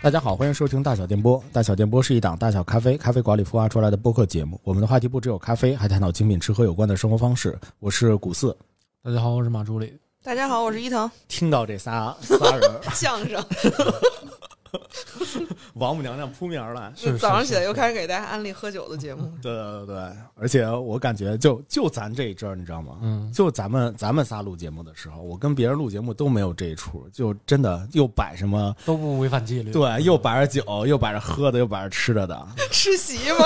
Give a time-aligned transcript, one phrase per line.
[0.00, 1.42] 大家好，欢迎收听大小电波。
[1.52, 4.58] 大小电波是一档大小咖啡咖啡馆里孵化出来的播客节目。
[4.62, 7.58] 我们的话题不只有咖啡，还探讨精品吃喝有关的生活方式。
[7.80, 8.56] 我是古四。
[9.02, 9.92] 大家好，我是马助理。
[10.22, 11.10] 大家好，我是伊藤。
[11.26, 13.44] 听到这仨仨人， 相声，
[15.74, 16.92] 王母娘娘扑面而来。
[16.96, 19.30] 是早上起来又开始给大家安利喝酒的节目。
[19.42, 22.98] 对对对对，而且我感觉就就咱这一阵儿，你知道吗？
[23.02, 29.72] 嗯，就咱们咱们仨录节目的时候，我跟别人录节目都没有这一出，就真的又摆什么，都不违反纪律。
[29.72, 33.44] 对，又摆着酒，又摆着喝的，又摆着吃的的， 吃席吗？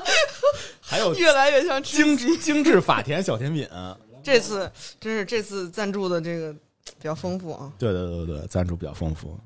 [0.80, 3.68] 还有越来越像吃精致精致法甜小甜品。
[4.22, 7.72] 这次真是这次赞助的这个比较丰富啊。
[7.78, 9.38] 对对对对，赞助比较丰富。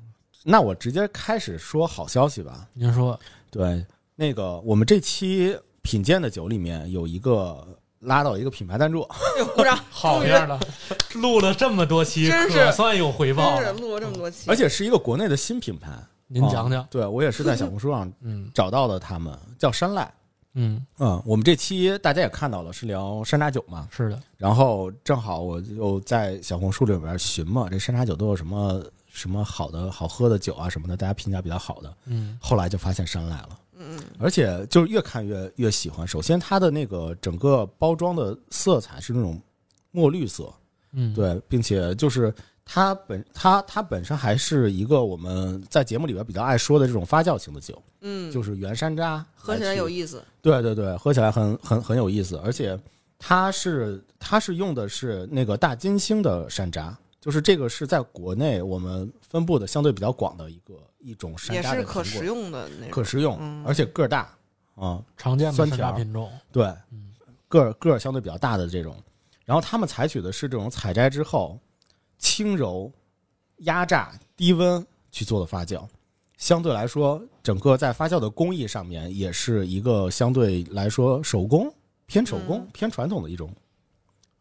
[0.43, 2.67] 那我直接开始说好消息吧。
[2.73, 3.19] 您说，
[3.51, 3.85] 对，
[4.15, 7.67] 那个我们这期品鉴的酒里面有一个
[7.99, 9.07] 拉到一个品牌赞助！
[9.89, 10.59] 好样的，
[11.15, 13.65] 录了这么多期，真是可算有回报了。
[13.65, 15.91] 真是录了这么多期，而且是一个国内的新品牌。
[16.27, 20.11] 您讲讲啊，对我也是在小红书上 嗯找到的，他们叫山赖。
[20.53, 23.87] 嗯，嗯，我们这期大家也看到了，是聊山楂酒嘛。
[23.91, 31.93] 是的，然后正好我就在小红书里边寻嘛，这山楂酒都有什么什么好的好喝的酒啊什么的，大家评价比较好的。
[32.05, 33.59] 嗯后来就发现山赖了。
[33.81, 36.05] 嗯，而且就是越看越越喜欢。
[36.05, 39.41] 首先，它的那个整个包装的色彩是那种
[39.91, 40.53] 墨绿色，
[40.91, 42.33] 嗯，，对，并且就是
[42.65, 49.87] 它本它它本身还是一个我们在节目里边比较爱说的这种发酵型的酒，嗯，就是原山楂，喝起来有。
[49.89, 50.21] 意思。
[50.41, 52.77] 对对对，喝起来很很很有意思，而且
[53.17, 62.91] 它是它是用的是那个大金星的山楂，就是这个是在国内我们分布的相对比较广的一个一种山楂的苹果是可食用的那种。
[62.91, 64.33] 可食用，嗯而且个儿大
[64.75, 66.31] 啊、常见的山楂品种。
[66.51, 67.13] 对嗯，
[67.47, 68.95] 个儿个儿相对比较大的这种，
[69.43, 71.59] 然后他们采取的是这种采摘之后
[72.17, 72.89] 轻柔、
[73.57, 75.85] 压榨、低温去做的发酵，
[76.37, 81.69] 相对来说，整个在发酵的工艺上面也是一个相对来说手工
[82.05, 83.53] 偏手工、嗯偏传统的一种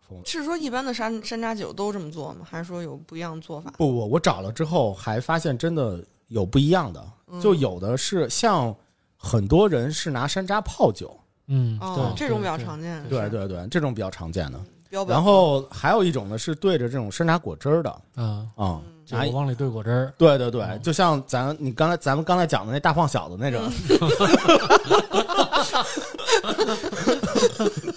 [0.08, 0.20] 风。
[0.24, 2.46] 是说一般的山山楂酒都这么做吗？
[2.48, 3.70] 还是说有不一样的做法？
[3.76, 8.74] 不不，我找了之后还发现真的有不一样的，嗯就有的是像
[9.16, 11.14] 很多人是拿山楂泡酒，
[11.48, 13.02] 嗯，哦，对这种比较常见。
[13.08, 14.60] 对对对，这种比较常见的。
[15.06, 18.80] 然后还有一种呢是对着这种山楂果汁儿的啊，啊，
[19.10, 20.14] 拿一就往里兑果汁儿。
[20.16, 23.98] 对对对，就像咱你刚才咱们刚才讲的那大胖小子那种，对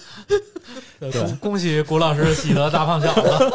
[1.10, 3.52] 恭 恭喜谷老师喜得大胖小子。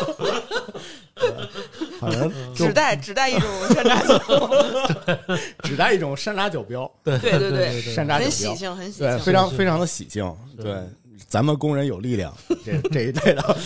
[1.99, 9.19] 好像只带只带一种山楂酒，只带一种山楂酒标，对对对对山楂酒标，很喜庆，很喜对，庆。
[9.21, 10.23] 非常是非常的喜庆，
[10.55, 10.75] 是对，
[11.27, 12.31] 咱们工人有力量，
[12.63, 13.57] 这这一类的，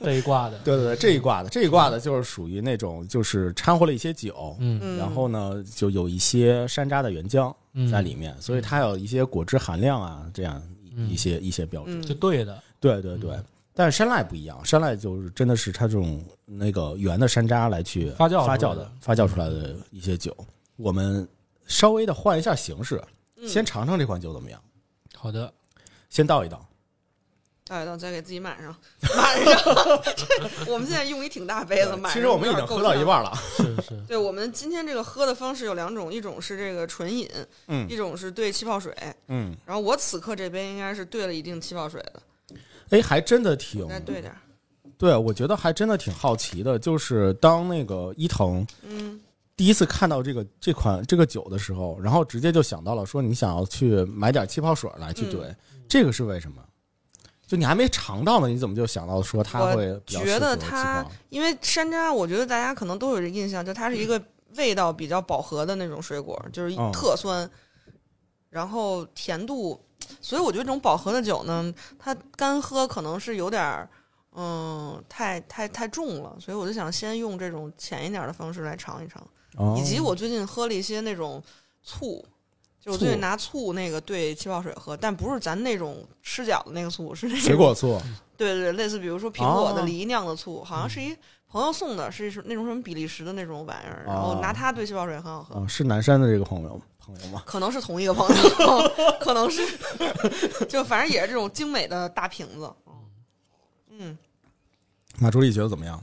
[0.00, 0.56] 这一挂的。
[0.60, 10.62] 对对对，这一挂的这一挂的就是属于那种就是掺和了一些酒，嗯嗯，然后呢就有一些山楂的原浆嗯，在里面，所以它有一些果汁含量啊，这样
[10.96, 11.94] 嗯一些一些标志。
[11.94, 12.56] 嗯就对的。
[12.84, 13.38] 对对对，
[13.72, 20.36] 但是山赖不一样，山赖就是真的是它这种那个原的山楂来去发酵发酵的的发酵出来的一些酒。
[20.76, 21.26] 我们
[21.66, 23.02] 稍微的换一下形式，
[23.36, 24.60] 嗯先尝尝这款酒怎么样？
[25.16, 25.50] 好的，
[26.10, 26.62] 先倒一倒，
[27.66, 28.76] 倒一倒，再给自己满上，
[29.16, 29.64] 满上。
[30.14, 30.26] 这
[30.70, 33.32] 我们现在用一挺大杯子，满上其实我们已经喝到一半了。
[33.56, 37.26] 是是， 对我们今天这个喝的方式有两种，一种是这个纯饮，
[37.68, 37.88] 嗯。
[37.88, 38.94] 一种是兑气泡水。
[39.28, 42.22] 嗯，然后我此刻这杯应该是兑了一定气泡水的，
[42.90, 44.38] 哎，还真的挺再兑点儿。
[44.96, 49.20] 对，我觉得还真的挺好奇的，就是当那个伊藤嗯，
[49.56, 55.56] 第一次看到这个这款这个酒的时候，然后直接就想到了说你想要去买点气泡水来去兑，嗯
[55.88, 56.62] 这个是为什么？
[57.46, 64.20] 就你还没尝到呢，你怎么就想到说它会觉得它因为山楂，我觉得大家可能都有这印象，就它是一个
[64.56, 67.48] 味道比较饱和的那种水果，就是嗯特酸，
[68.48, 69.78] 然后甜度，
[70.20, 73.88] 所以我觉得这种饱和的酒呢，它干喝可能是有点儿。
[74.36, 79.22] 嗯，太太太重了，所以我就想先用这种浅一点的方式来尝一尝。
[79.56, 81.40] 哦以及我最近喝了一些那种
[81.84, 82.20] 醋，
[82.80, 87.96] 就我最近拿醋那个兑气泡水喝，但不是咱那种吃饺子那个醋，是那种水果醋，
[88.36, 91.16] 对对对，类似比如说苹果的哦梨酿的醋，好像是一
[91.46, 95.54] 朋友送的，是那种什么比利时的那种玩意儿，然后哦拿它兑气泡水很好喝。
[95.60, 97.42] 嗯，是南山的这个朋友朋友吗？
[97.46, 99.62] 可能是同一个朋友，可能是，
[100.68, 102.72] 就反正也是这种精美的大瓶子。
[103.90, 104.16] 嗯，
[105.18, 106.02] 马助理觉得怎么样？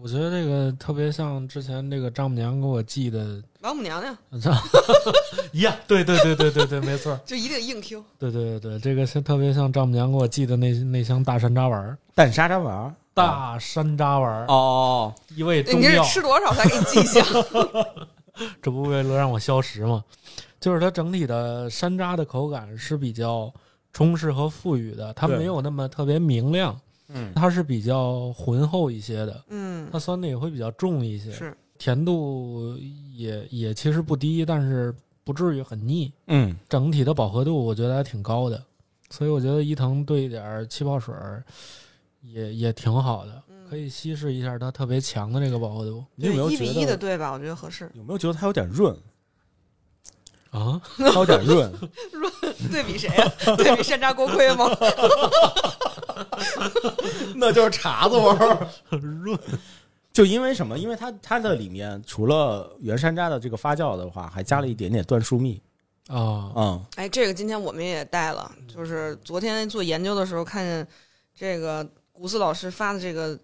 [0.00, 4.16] 我觉得这个特别像之前这个丈母娘给我寄的，王母娘娘
[5.52, 17.24] 一样，对对对对对对，没错，就一定硬 Q，对对对对，这个是特别像丈母娘给我寄的那那箱大山楂丸儿，蛋沙楂丸儿大山楂丸儿，哦，一味中你是药，吃多少才给你记下？
[18.60, 20.04] 这不为了让我消食吗？
[20.60, 23.52] 就是它整体的山楂的口感是比较
[23.92, 26.78] 充实和富裕的，它没有那么特别明亮，
[27.08, 32.76] 嗯它是比较浑厚一些的，嗯它酸的也会比较重一些，是甜度
[33.12, 36.10] 也也其实不低，但是不至于很腻。
[36.28, 38.62] 嗯，整体的饱和度我觉得还挺高的，
[39.10, 41.44] 所以我觉得伊藤兑一点儿气泡水儿
[42.22, 43.42] 也也挺好的，
[43.74, 47.32] 可以稀释一下它特别强的这个饱和度你有没有觉对一比一的对吧？
[47.32, 47.90] 我觉得合适。
[47.94, 48.96] 有没有觉得它有点润？
[50.50, 50.80] 啊。
[50.96, 51.72] 它有点润，
[52.12, 52.32] 润
[52.70, 54.70] 对比谁呀、对比山楂锅盔吗？
[57.34, 58.68] 那就是碴子味儿。
[58.96, 59.36] 润
[60.12, 60.78] 就因为什么？
[60.78, 65.60] 因为它它的里面除了原山楂的这个发酵的话，还加了一点点椴树蜜。
[66.06, 70.86] 啊，嗯，哎，这个今天我们也带了，就是昨天做研究的时候看见
[71.34, 73.36] 这个古斯老师发的这个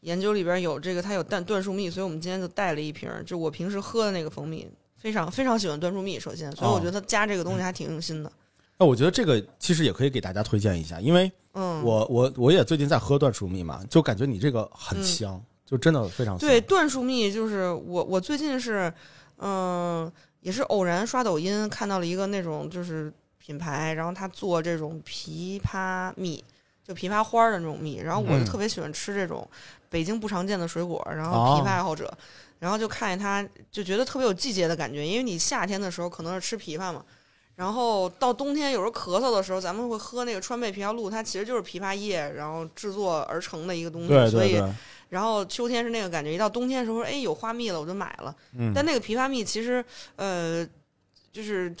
[0.00, 6.18] 研究里边有这个，它有椴椴树蜜，所以我们今天就带了一瓶儿，就我平时喝的那个蜂蜜，非常非常喜欢椴树蜜。
[6.18, 8.30] 首先，所以我觉得它加这个东西还挺用心的。
[8.80, 16.48] 那我觉得这个其实也可以给大家推荐一下，因为嗯，我我我也最近在喝椴树蜜嘛，就感觉你这个很香，就真的非常香。
[16.48, 18.92] 对，椴树蜜就是我，我最近是，
[19.38, 20.10] 嗯、
[20.42, 26.44] 也是偶然刷抖音看到了一个那种就是品牌，然后他做这种枇杷蜜，
[26.84, 29.44] 就枇杷花儿的那种蜜，然后我嗯就特别喜欢吃这种
[29.88, 32.12] 北京不常见的水果，然后哦枇杷爱好者，
[32.58, 37.04] 然后就看见它就觉得特别有季节的感觉，因为你夏天的时候可能是吃枇杷嘛。
[37.56, 44.08] 然后到冬天，有时候咳嗽的时候，咱们会喝那个川贝枇杷露，它其实就是枇杷叶，然后制作而成的一个东西。
[44.08, 44.62] 对所以
[45.08, 48.32] 然后秋天是那个感觉，一到冬天的时候，哎，有花蜜了，我就买了。
[48.56, 50.64] 嗯，但那个枇杷蜜其实，呃，
[51.32, 51.74] 就是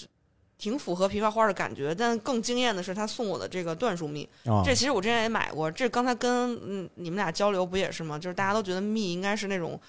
[0.58, 1.94] 挺符合枇杷花的感觉。
[1.94, 5.70] 但更惊艳的是他送我的这个椴树蜜，啊，这其实我之前也买过。
[5.70, 8.18] 这刚才跟嗯你们俩交流不也是吗？
[8.18, 9.80] 就是大家都觉得蜜应该是那种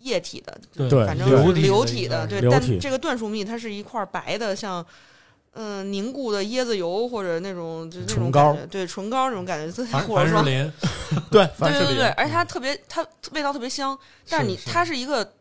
[0.00, 2.40] 液体的，对对反正流是体流体的，对。
[2.50, 4.84] 但这个椴树蜜它是一块白的，像。
[5.58, 10.72] 嗯，凝固的椰子油或者那种就那种感觉，对唇膏那种感觉，特别凡或者说凡士林，
[11.32, 13.02] 对，凡士林对对对，而且它特别，它
[13.32, 13.98] 味道特别香。
[14.28, 15.32] 但是你是它是一个，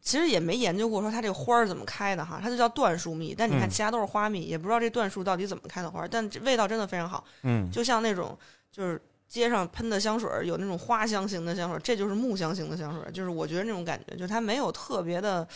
[0.00, 3.34] 其实也没研究过说它这个花儿怎么开的哈，它就叫椴树蜜。
[3.36, 8.36] 但你看嗯其他都是花蜜，也不知道这椴树到底怎么开的花儿，但这味道真的非常好，嗯，就像那种
[8.72, 15.46] 就是街上喷的香水儿，有那种花香型的香水儿，这就是木香型的香水儿，就是我觉得那种感觉，就是它没有特别的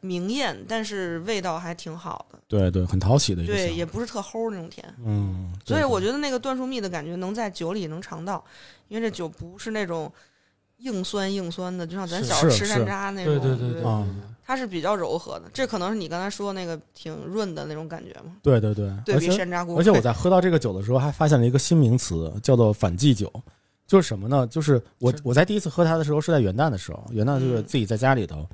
[0.00, 4.82] 明艳，但是味道还挺好的，对对，很讨喜的一个对，也不是特齁那种甜。
[5.04, 8.42] 嗯，所以我觉得那个椴树蜜的感觉能在酒里能尝到，
[8.88, 10.10] 因为这酒不是那种
[10.78, 14.06] 硬酸硬酸的，就像咱小时候吃山楂那种，对对对对，啊
[14.44, 15.44] 它是比较柔和的。
[15.52, 19.78] 这可能是你刚才说那个挺润的那种感觉嘛，对对对，对比山楂锅。
[19.78, 23.30] 而且我在喝到这个酒的时候，还发现了一个新名词，叫做反季酒。
[23.86, 24.46] 就是什么呢？
[24.46, 28.46] 就是我我在第一次喝它的时候是在元旦的时候，元旦就是嗯自己在家里头，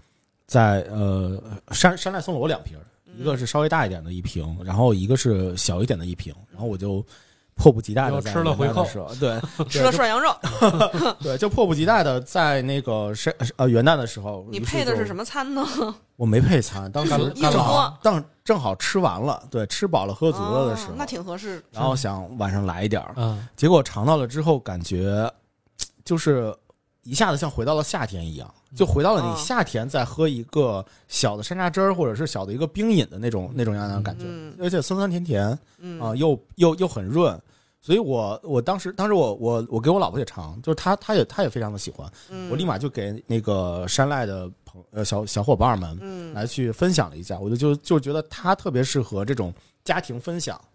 [0.47, 1.43] 在呃
[1.73, 2.79] 山山寨送了我两瓶
[3.19, 7.05] 一个是稍微大一点的一瓶，然后一个是小一点的一瓶，然后我就
[7.57, 8.85] 迫不及待的在吃了回扣
[9.21, 9.41] 对
[9.71, 10.35] 吃了涮羊肉，
[11.23, 15.65] 对，就迫不及待的在那个山呃元旦的时候，你配的是什么餐呢？
[16.17, 21.63] 我没配餐，当时正好喝当正好吃完了，对，吃饱了喝足了的时候，哦那挺合适。
[21.71, 25.31] 然后想晚上来一点儿，嗯，结果尝到了之后，感觉
[26.05, 26.55] 就是
[27.03, 34.55] 一下子像回到了夏天一样，就回到了你哦夏天再喝一个小的山楂汁儿，或者是小的一个冰饮的那种那种样的感觉，嗯。
[34.61, 37.41] 而且酸酸甜甜嗯啊、又又又很润。
[37.81, 49.53] 所以我我当时当时我我我给我老婆也尝，就是她她也她也非常的喜欢，嗯，我立马就给那个山赖的朋呃小小伙伴们嗯，来去分享了一下，我就就就觉得它特别适合这种
[49.85, 50.69] 家庭分享，嗯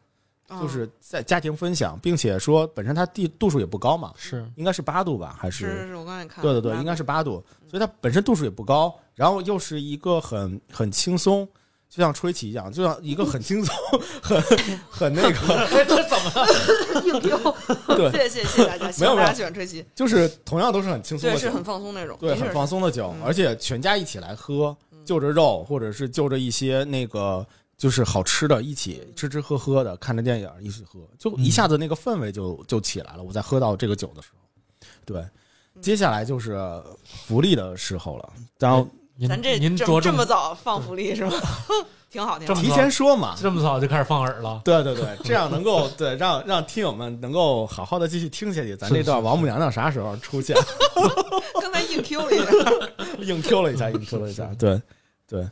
[0.61, 4.45] 就是在家庭分享，并且说本身它地度数也不高嘛，是。
[4.55, 11.47] 应该是八度吧，还是是是，我刚才看，对对对，应该是八度，所以它本身度数也不高，然后又是一个很很轻松，
[11.89, 13.75] 就像吹起一样，就像一个很轻松、
[14.21, 14.41] 很
[14.89, 15.67] 很那个，
[17.05, 17.37] 硬丢。
[17.95, 23.23] 对谢谢谢谢大家， 希没有没有望大家喜欢吹气，就是同样都是很轻松对，的酒，是很放松那种，对很放松的酒，嗯。
[23.23, 24.75] 而且全家一起来喝，
[25.05, 27.45] 就着肉或者是就着一些那个。
[27.79, 33.23] 就是好吃的，一起吃吃喝喝的，看着电影一起喝，就一下子那个氛围就就起来了。
[33.23, 35.25] 我在喝到这个酒的时候，对，
[35.81, 36.59] 接下来就是
[37.03, 38.33] 福利的时候了。
[38.59, 41.31] 然后您咱这您着这么早放福利是吗？
[42.11, 42.59] 挺好，挺好。
[42.59, 48.75] 提前说嘛，这么早就开始放饵了，对对对，这样能够对让让听友们能够好好的继续听下去。
[48.75, 50.57] 咱这段王母娘娘啥时候出现？
[51.61, 52.51] 刚才硬 Q 了一下，
[53.23, 54.49] 硬 Q 了一下，硬 Q 了一下。
[54.57, 54.81] 对
[55.27, 55.47] 对，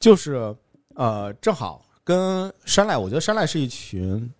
[0.00, 0.52] 就是
[0.94, 4.30] 呃，正好跟山赖，我觉得山赖是一群。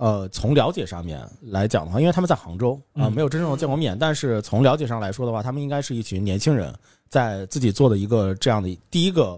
[0.00, 6.72] 呃，从了解上面来讲的话，因为他们在杭州啊、嗯没有真正的见过面，但是从了解上来说的话，他们应该是一群年轻人
[7.08, 9.36] 在自己做的一个这样的第一个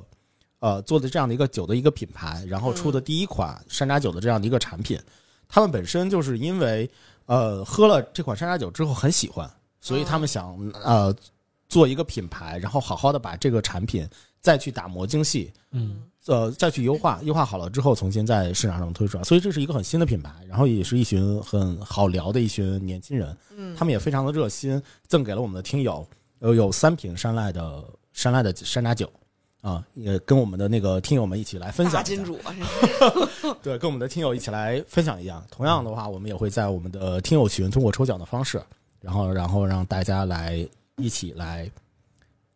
[0.58, 5.00] 呃做的这样的一个酒的一个品牌，然后出的第一款山楂酒的这样的一个产品。
[5.48, 6.90] 他们本身就是因为
[7.24, 11.14] 呃喝了这款山楂酒之后很喜欢，所以他们想呃
[11.68, 14.06] 做一个品牌，然后好好的把这个产品
[14.42, 19.24] 再去打磨精细，嗯呃再去优化，优化好了之后重新在市场上推出来。
[19.24, 26.06] 所以这是一个很新的品牌，然后也是一群很好聊的一群年轻人，嗯，他们也非常的热心，赠给了我们的听友
[26.38, 29.10] 呃有三瓶山赖的山赖的山楂酒。
[29.62, 32.38] 啊，也跟我们的那个听友们一起来分享金主
[33.62, 35.44] 对，跟我们的听友一起来分享一样。
[35.50, 38.58] 同样的话，我们也会在我们的听友群通过抽奖的方式，
[39.02, 41.70] 然后然后让大家来一起来，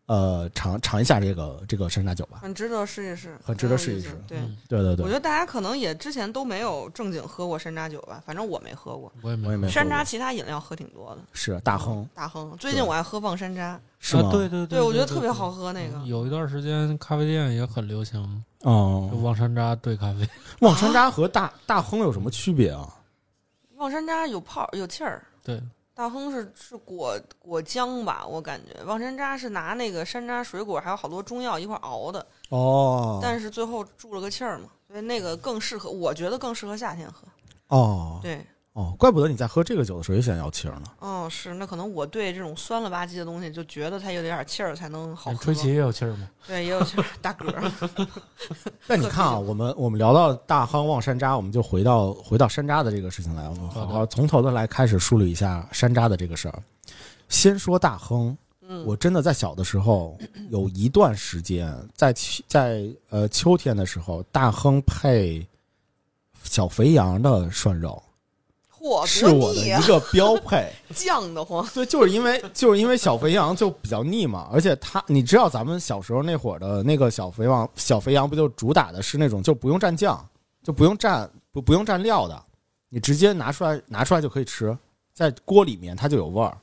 [0.06, 2.40] 呃，尝尝一下这个这个山楂酒吧。
[2.42, 9.10] 很值得试一试，很值得试一试对，嗯对对对，我觉得大家可能也之前都没有正经喝过山楂酒吧，反正我没喝过。
[9.22, 12.54] 我也没我也没山楂其他饮料喝挺多的，是大亨大亨。
[12.58, 14.28] 最近我爱喝望山楂，是吗？
[14.28, 15.98] 啊，对对对我觉得特别好喝那个。
[16.04, 20.28] 有一段时间咖啡店也很流行，就哦，望山楂兑咖啡。
[20.60, 22.94] 望山楂和大大亨有什么区别啊？
[23.76, 25.60] 望山楂有泡有气儿，对，
[25.94, 28.82] 大亨是是果果浆吧，我感觉。
[28.82, 37.28] 望山楂是拿那个山楂水果还有好多中药一块熬的，哦，但是最后注了个气儿嘛，所以那个更适合，我觉得更适合夏天喝。
[37.68, 38.18] 哦。
[38.20, 38.44] 对，
[38.74, 40.82] 哦，怪不得你在喝这个酒的时候也想要气儿呢。
[41.00, 45.44] 嗯，是，那可能我对这种酸了吧唧的东西就觉得它有点气儿才能好喝。
[45.44, 46.28] 吹起也有气儿吗？
[46.44, 47.72] 对，也有气儿，大嗝儿。
[48.88, 56.62] 但你看啊，我们我们聊到大亨望山楂，我们就回到回到山楂的这个事情来，我们好好从头的来开始梳理一下山楂的这个事儿。
[57.28, 60.18] 先说大亨，嗯，我真的在小的时候
[60.50, 65.46] 有一段时间，在秋在呃秋天的时候，大亨配
[66.42, 68.02] 小肥羊的涮肉
[68.84, 70.70] 嚯，是我的一，个 标配。
[70.94, 71.66] 酱的慌。
[71.72, 80.22] 对，就是因为就是因为小肥羊就比较腻嘛，而且它你知道咱们小时候那会儿的那个小肥羊小肥羊不就主打的是那种就不用蘸酱，
[80.62, 82.42] 就不用蘸不不用蘸料的，
[82.90, 84.76] 你直接拿出来拿出来就可以吃，
[85.14, 86.54] 在锅里面它就有味儿，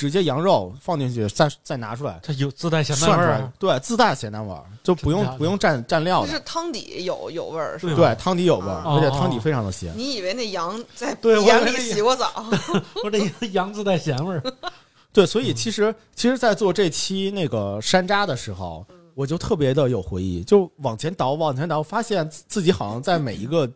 [0.00, 7.94] 直接羊肉放进去再再拿出来它有自带咸淡味儿，，对，自带咸淡味儿，就不用不用蘸蘸料的，就是汤底有有味儿，是吧？
[7.94, 9.92] 对，汤底有味儿，哦而且汤底非常的咸。
[9.94, 12.46] 你以为那羊在对我以眼里洗过澡？
[13.04, 14.42] 我这羊自带咸味儿。
[15.12, 23.70] 对，所以其实其实，在做这期那个山楂的时候，我就特别的有回忆，就往前倒，往前倒，发现自自己好像在每一个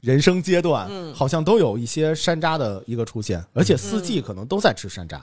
[0.00, 5.20] 人生阶段，嗯好像都有一些山楂的一个出现，而且四季可能都在吃山楂。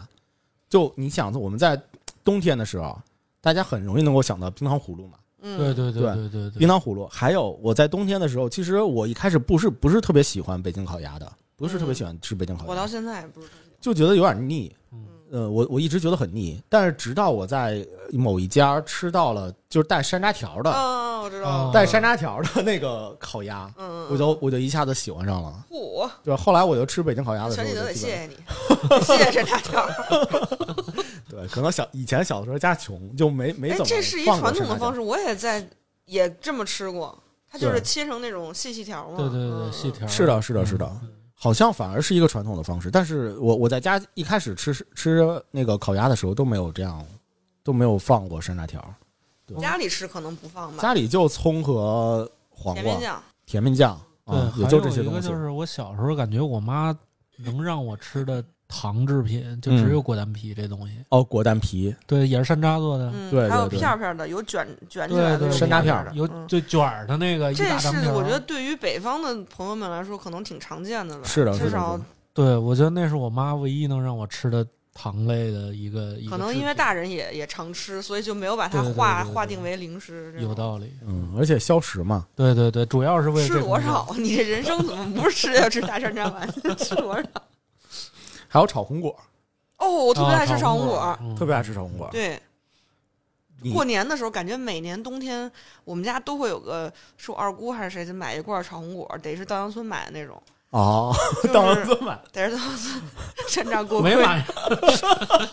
[0.70, 1.82] 就你想，我们在
[2.24, 2.98] 冬天的时候，
[3.42, 7.08] 大家很容易能够想到冰糖葫芦嘛，嗯，对对对对对冰，糖葫芦。
[7.08, 13.48] 还有我在冬天的时候，其实我一开始不是不是特别喜欢北京烤鸭的，不是特别喜欢吃北京烤鸭，我到现在也不是。
[13.80, 14.76] 就觉得有点腻。
[15.32, 21.72] 嗯呃，我我一直觉得很腻，但是直到我在某一家吃到了就是带山楂条的、啊，我知道。
[21.72, 25.66] 带山楂条的那个烤鸭，嗯，我就我就一下子喜欢上了。
[25.70, 28.36] 嚯，对，后来我就吃北京烤鸭的时候，全记得得我就谢谢你，
[29.04, 29.86] 谢谢这大条。
[31.30, 35.68] 对，可能小以前小的时候家穷，就没没哎怎，么这是一传统的方式，我也在
[36.06, 37.18] 也这么吃过。
[37.50, 39.18] 它就是切成那种细细条嘛。
[39.18, 39.90] 对对嗯对，细。
[39.90, 40.06] 条。
[40.08, 42.90] 是的，是的，是的，嗯好像反而是一个传统的方式。
[42.90, 47.06] 但是我我在家一开始吃吃那个烤鸭的时候都没有这样，
[47.64, 48.84] 都没有放过山楂条，
[49.46, 53.24] 对家里吃可能不放吧，家里就葱和黄瓜甜面、酱。
[53.46, 55.36] 甜面酱啊，对，也就这些东西一个就。
[55.36, 56.98] 是我小时候感觉我妈
[57.38, 60.94] 能让我吃的糖制品，就只有果丹皮这东西。
[61.10, 63.12] 哦，果丹皮，对，也是山楂做的。
[63.14, 66.14] 嗯，还有对对对片儿片儿的，有卷卷起来的，山楂片儿的。
[66.14, 67.64] 有就卷儿的那个这。
[67.80, 71.24] 是我觉得对于北方的朋友们来说，可能挺常见的了。
[71.24, 72.00] 是的至少
[72.34, 80.36] 对，我觉得那是我妈唯一能让我吃的糖类的一个可能因为大人也也常吃，所以就没有把它对对划对对对划定为零食。
[80.40, 80.92] 有道理。
[81.08, 82.26] 嗯，而且消食嘛。
[82.36, 84.08] 对对对，主要是为了吃多少？
[84.20, 86.48] 你这人生怎么不是吃要吃大山楂丸？
[86.78, 87.24] 吃多少？
[88.58, 89.16] 还有炒红果，
[89.78, 90.96] 哦，我特别爱吃啊炒红果。
[90.96, 92.10] 果，嗯特别爱吃炒红果。
[92.12, 92.42] 对，
[93.62, 95.52] 你过年的时候，感觉每年冬天
[95.84, 102.20] 我们家都会有个是我二姑还是谁就买一罐炒红果，得是稻香村买的那种，哦，就是当然这买。
[102.34, 103.02] 得是稻香村
[103.48, 104.16] 山楂锅盔。
[104.16, 104.44] 没买，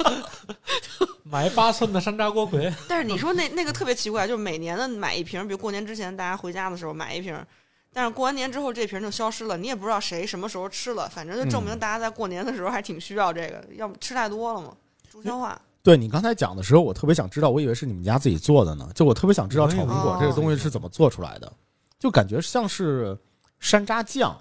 [1.25, 2.73] 买八寸的山楂锅盔。
[2.89, 7.39] 但是你说那那个特别奇怪，就是每年的买一瓶，比如过年之前大家回家的时候买一瓶，
[7.95, 14.73] 但是过完年之后这瓶就消失了，你也不知道谁什么时候吃了，反正就证明嗯大家在过年的时候还挺需要这个，要么吃太多了嘛，
[15.09, 15.59] 助消化。
[15.81, 18.89] 对你刚才讲的时候，我特别想知道，我以为是你们家自己做的呢。
[18.95, 21.53] 就我特别想知道炒苹果哦这个东西是怎么做出来的，
[21.99, 23.17] 就感觉像是
[23.61, 24.37] 山楂酱，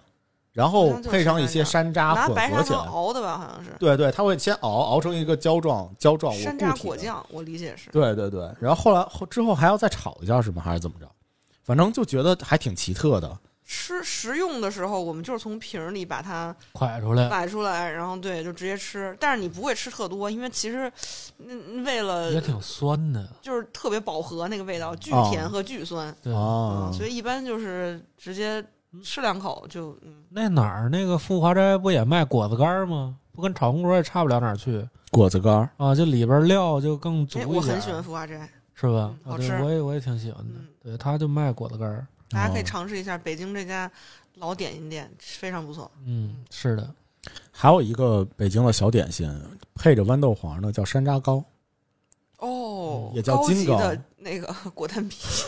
[0.52, 2.80] 然后配上一些山楂拿混白砂糖合起来。
[2.80, 6.72] 熬的吧，好像是对对，它会先熬熬成一个胶状胶状山固体的。
[6.72, 7.92] 楂果酱，我理解是。
[7.92, 10.62] 对对对，然后后来后之后还要再炒一下是吗？
[10.64, 11.08] 还是怎么着？
[11.64, 13.38] 反正就觉得还挺奇特的。
[13.66, 19.16] 吃食用的时候，我们就是从瓶儿里把它蒯出来摆出来，然后对，就直接吃。
[19.20, 20.92] 但是你不会吃特多，因为其实
[21.40, 26.34] 嗯为了也挺酸的，就是特别饱和那个味道，巨哦甜和巨酸，对。
[26.34, 28.64] 哦嗯，所以一般就是直接
[29.02, 30.24] 吃两口就嗯。
[30.30, 33.16] 那哪儿那个富华斋不也卖果子干儿吗？
[33.32, 37.56] 不跟炒红锅也差不了哪儿去果子干儿，啊，就里边料就更足一哎，点。
[37.56, 39.14] 我很喜欢，富华斋，是吧？
[39.24, 40.54] 好吃我也我也挺喜欢的。
[40.56, 42.06] 嗯对，他就卖果子干儿。
[42.30, 43.90] 大家可以哦尝试一下北京这家
[44.36, 45.90] 老点心店，非常不错。
[46.06, 46.90] 嗯，是的，
[47.52, 49.30] 还有一个北京的小点心，
[49.76, 51.44] 配着豌豆黄的叫山楂糕。
[52.40, 55.18] 哦，也叫金糕高级的那个 果丹皮，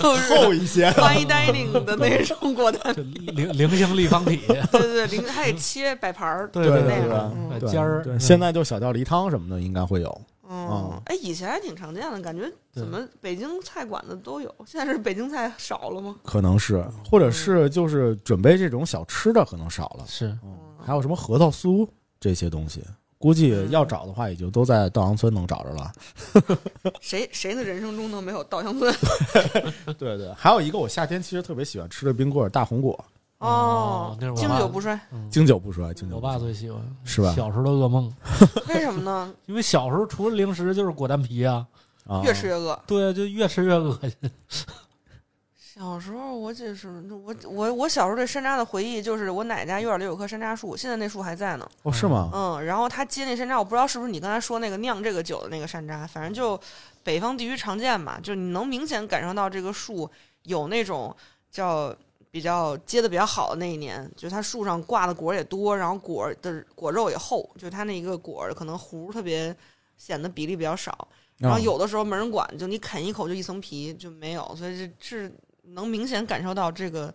[0.00, 4.38] 就是一些 fine dining 的那种果丹，就菱菱形立方体，
[4.72, 10.20] 对对对，零还得切摆盘儿，对那样对对对嗯对对尖儿现在就小吊梨汤什么的应该会有。
[10.54, 16.14] 嗯嗯，哎，以前还挺常见的，感觉怎么北京菜馆子都有，现在是北京菜少了吗？
[16.24, 21.88] 可能是，或者是就是准备这种小吃的可能少了，是嗯，还有什么核桃酥
[22.20, 22.84] 这些东西，
[23.16, 25.92] 估计要找的话也就都在稻香村能找着了。
[27.00, 28.94] 谁谁的人生中能没有稻香村？
[29.98, 33.02] 对对，还有一个我夏天其实特别喜欢吃的冰棍儿，大红果，
[33.42, 36.38] 哦那是我经久不衰，嗯经久不衰，经久我爸。
[36.38, 38.12] 最喜欢，是吧小时候的噩梦，
[38.68, 39.34] 为什么呢？
[39.46, 41.66] 因为小时候除了零食就是果丹皮啊，
[42.06, 42.80] 啊，越吃越饿。
[42.86, 44.30] 对啊，就越吃越恶心。
[45.74, 51.68] 小时候我就是我我我小时候对山楂的回忆就是我奶奶家院里有棵山楂树，现在那树还在呢。
[51.82, 52.30] 哦，是吗？
[52.32, 56.60] 嗯，然后他接那山楂，我不知道是不是你刚才说那个酿这个酒的那个山楂，反正就
[57.02, 60.08] 北方地区常见吧，就你能明显感受到这个树
[60.44, 61.16] 有那种
[61.50, 61.92] 叫
[62.32, 69.54] 比较结的比较好的那一年，就它树上挂的果儿也多，然后果儿的果肉也厚，就它那一个果儿可能核特别
[69.98, 75.30] 显得比例比较少，然后啊有的时候没人管，就你啃一口就一层皮就没有，所以这是
[75.64, 77.14] 能明显感受到这个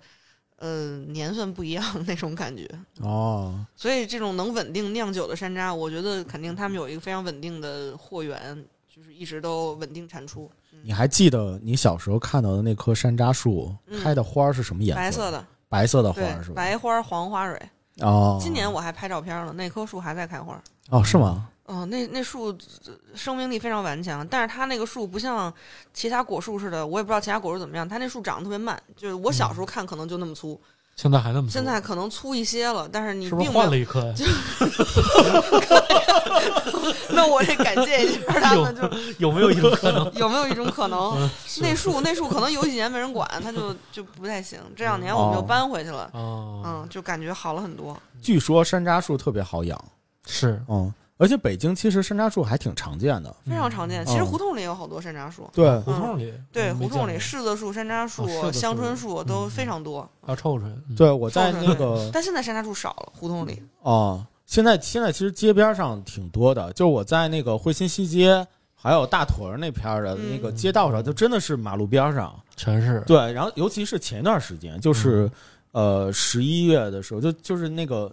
[0.58, 2.70] 呃年份不一样那种感觉。
[3.02, 10.48] 哦，所以这种能稳定酿酒的山楂，我觉得肯定他们有一个非常稳定的货源，就是一直都稳定产出。
[10.84, 15.02] 你还记得你小时候看到的那棵山楂树嗯开的花是什么颜色？
[15.02, 16.56] 白色，的，白色的花是，吧？
[16.56, 17.62] 白花黄花蕊。
[18.00, 20.62] 哦，今年我还拍照片了，那棵树还在开花。
[20.90, 21.50] 哦是吗？
[21.66, 25.54] 哦、那那树呃生命力非常顽强，但是它那个树不像
[25.94, 30.58] 其他果树似的，我也不知道其他果树怎么样，它那树长得特别慢，就是我小时候看可能就那么粗，
[30.96, 33.54] 现在还那么粗，现在可能粗一些了，但是你是不是并。
[33.54, 34.14] 换了一棵呀？
[37.10, 40.12] 那我得感谢一下他们，就 有没有一种可能？
[40.16, 41.30] 有没有一种可能， 嗯
[41.62, 44.60] 那树那树可能有几年没人管，它就就不太行。
[44.76, 47.98] 这两年我们又哦搬回去了，哦，嗯，就感觉好了很多。
[48.22, 49.80] 据说山楂树特别好养，
[50.26, 53.36] 是嗯，而且北京其实山楂树还挺常见的。
[53.46, 54.04] 非常常见。
[54.04, 60.08] 嗯其实胡同里有好多山楂树，对，胡同里，对，嗯胡同里柿子树、山楂树香椿树都嗯非常多。
[60.22, 63.62] 过啊，臭椿，嗯，对，我在那个但现在山楂树少了，胡同里。
[63.82, 72.34] 哦，现在现在其实街边上挺多的，就是我在那个惠新西街还有大屯那片儿的嗯那个街道上，就真的是马路边上。
[72.56, 75.30] 全是对，然后尤其是前一段时间，就是、
[75.74, 78.12] 呃十一月的时候，就就是那个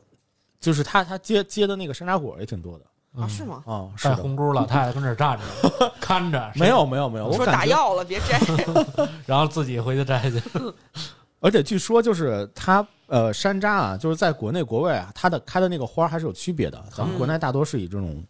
[0.60, 2.84] 就是他他接接的那个山楂果也挺多的
[3.22, 3.44] 啊，是？
[3.44, 3.62] 吗？
[3.64, 8.40] 啊，是红珠老太太跟这儿站着 看着，没有没有没有，我说，打药了，别摘。
[9.24, 10.42] 然后自己回去摘去。
[11.44, 16.82] 而且据说就是它呃山楂啊，就是在国内国外啊，它的开的那个花还是有区别的。
[16.96, 18.24] 咱们国内大多是以这种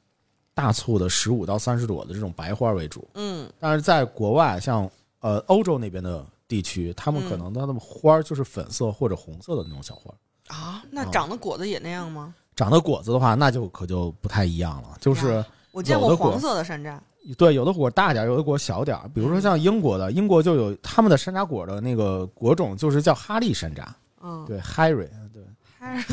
[0.52, 10.12] 大簇的十五到三十朵的这种白花为主，嗯，但是在国外，像呃欧洲那边的地区，他们可能它的花儿就是粉色或者红色的那种小花。
[10.48, 12.34] 啊，那哦长的果子也那样吗？
[12.56, 14.96] 长的果子的话，那就可就不太一样了。
[15.00, 16.96] 就是呀我见过黄色的山楂，
[17.36, 19.10] 对，有的果大点儿，有的果小点儿。
[19.12, 23.84] 比如说像英国的，英国就有他们的山楂果的那个果种，就是叫哈利山楂。
[24.22, 25.42] 嗯，对，Harry，对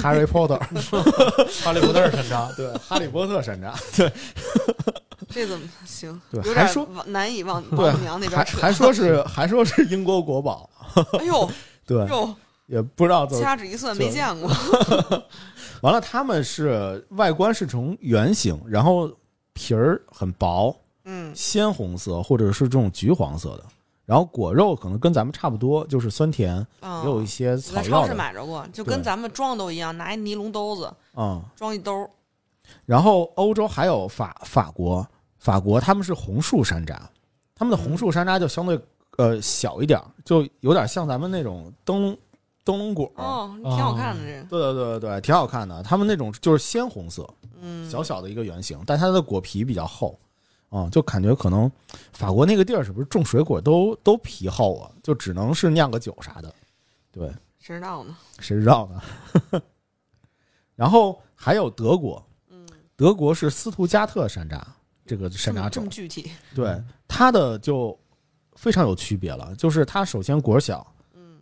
[0.01, 0.57] ，Harry Potter，
[1.63, 3.71] 哈利波特山楂，对，哈利波特山楂。
[3.95, 4.11] 对
[5.29, 6.19] 这怎么 行？
[6.31, 8.57] 对还说难以往 对王母娘那边扯。
[8.59, 10.67] 还说是还说是英国国宝。
[11.19, 11.49] 哎呦
[11.85, 14.49] 对，呦，也不知道怎么掐指一算没见过。
[15.81, 19.09] 完了，他们是外观是呈圆形，然后
[19.61, 23.65] 皮儿很薄，嗯鲜红色或者是这种橘黄色的，
[24.05, 31.39] 然后果肉可能跟咱们差不多，就是酸甜，嗯，也有一些我在超市买着过，就跟咱们装都一样，拿一尼龙兜子嗯。
[31.55, 32.09] 装一兜。
[32.85, 35.05] 然后欧洲还有法法国，
[35.37, 36.97] 法国他们是红树山楂，
[37.53, 38.79] 他们的红树山楂就相对
[39.17, 42.17] 呃小一点儿，就有点像咱们那种灯笼
[42.63, 43.11] 灯笼果。
[43.15, 44.43] 哦，挺好看的这个。
[44.49, 45.81] 对对对对对，挺好看的。
[45.83, 47.27] 他们那种就是鲜红色，
[47.61, 50.19] 嗯，小小的一个圆形，但它的果皮比较厚。
[50.69, 51.69] 啊、就感觉可能
[52.13, 56.55] 法国那个地儿是不是种水果都都皮厚啊，就只能是酿个酒啥的。
[57.11, 57.27] 对，
[57.59, 58.15] 谁知道呢？
[58.39, 58.87] 谁知道
[59.51, 59.61] 呢？
[60.73, 64.61] 然后还有德国，嗯，德国是斯图加特山楂
[65.05, 67.99] 这个山楂种这么具体，对 它的就
[68.55, 70.90] 非常有区别了，就是它首先果小，嗯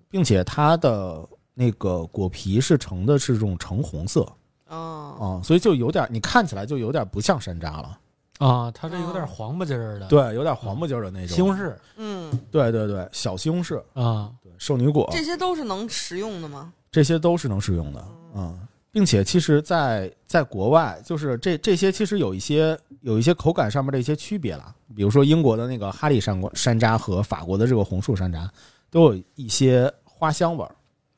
[0.10, 4.28] 并且它的那个果皮是呈的是这种橙红色。
[4.68, 8.00] 哦，啊，所以就有点你看起来就有点不像山楂了，
[8.38, 11.36] 啊，它这有哦点黄不筋儿的，，对，有点黄不筋儿的那种。
[11.36, 11.74] 西红柿。
[11.98, 16.72] 嗯，对对对，小西红柿，啊，对，圣女果，这些都是能食用的吗？
[16.92, 18.60] 这些都是能食用的，嗯，
[18.92, 28.48] 并且其实在，在国外，就是这这些其实有一些有一些口感上面的一些区别了，比如说英国的那个哈利山果山楂和法国的这个红树山楂
[28.92, 30.76] 都有一些花香味儿，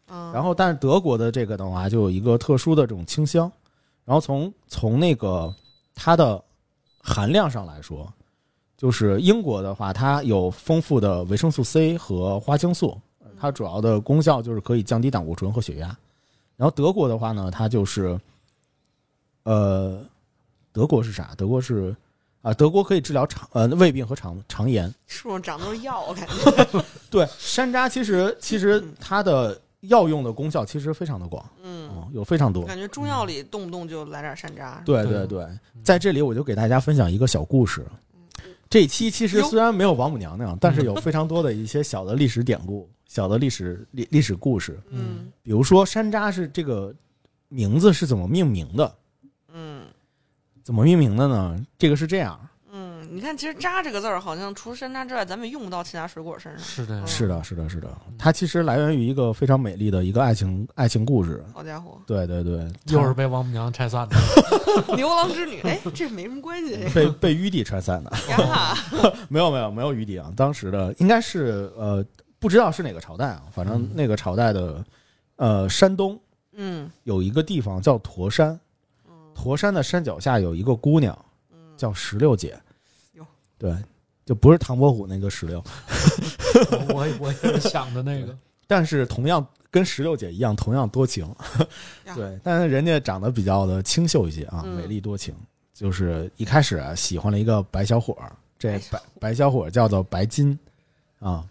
[0.09, 3.51] 嗯，然后但是德国的这个的话就有一个特殊的这种清香，
[4.05, 5.51] 然后从从那个
[5.95, 6.39] 它的
[7.01, 8.07] 含量上来说，
[8.77, 12.95] 就是英国的话，它有丰富的维生素 C 和花青素，
[13.39, 15.87] 它主要的功效就是可以降低胆固醇和血压。
[16.57, 18.19] 然后德国的话呢，它就是，
[19.41, 19.99] 呃，
[20.71, 21.33] 德国是啥？
[21.35, 21.95] 德国是
[22.41, 24.93] 啊，德国可以治疗肠呃胃病和肠肠炎。
[25.07, 32.65] 树上长都是药，我感觉， 对，山楂其实其实它的药用的功效其实非常的广，嗯，嗯，有非常多。
[32.65, 35.47] 感觉中药里动不动就来点山楂，对对对对，
[35.83, 37.85] 在这里我就给大家分享一个小故事。
[38.69, 44.79] 这期其实虽然没有王母娘娘，但是有非常多的一些小的历史典故、小的历史历历史故事。
[44.89, 46.95] 嗯比如说山楂是这个
[47.49, 48.95] 名字是怎么命名的？
[50.71, 51.59] 嗯怎么命名的呢？
[51.77, 52.39] 这个是这样，
[52.71, 56.63] 嗯，你看，其实“渣”这个字儿，好像除了山楂之外，咱们用不到其他水果身上。
[56.63, 61.43] 是的，是的，是的，是的，它其实来源于一个非常美丽的一个爱情爱情故事。
[61.53, 64.15] 好家伙，对对对，又是被王母娘拆散的，
[64.95, 68.09] 牛郎织女，哎，这没什么关系 被被玉帝拆散的。
[69.27, 72.01] 没有没有没有玉帝啊，当时的应该是呃
[72.39, 74.81] 不知道是哪个朝代啊，反正那个朝代的
[75.35, 76.17] 呃山东
[76.53, 78.57] 嗯有一个地方叫驼山，
[79.41, 81.17] 驼山的山脚下有一个姑娘
[81.51, 82.55] 嗯，叫石榴姐
[83.13, 83.25] 哟，
[83.57, 83.75] 对，
[84.23, 85.63] 就不是唐伯虎那个石榴，
[86.93, 91.27] 我我也是想的那个， 但是同样跟石榴姐一样，同样多情，
[92.13, 94.75] 对，但是人家长得比较的清秀一些啊，嗯。
[94.75, 95.33] 美丽多情，
[95.73, 100.55] 就是一开始啊喜欢了一个白小伙儿，这白小白白小伙儿叫做白金
[101.19, 101.43] 啊，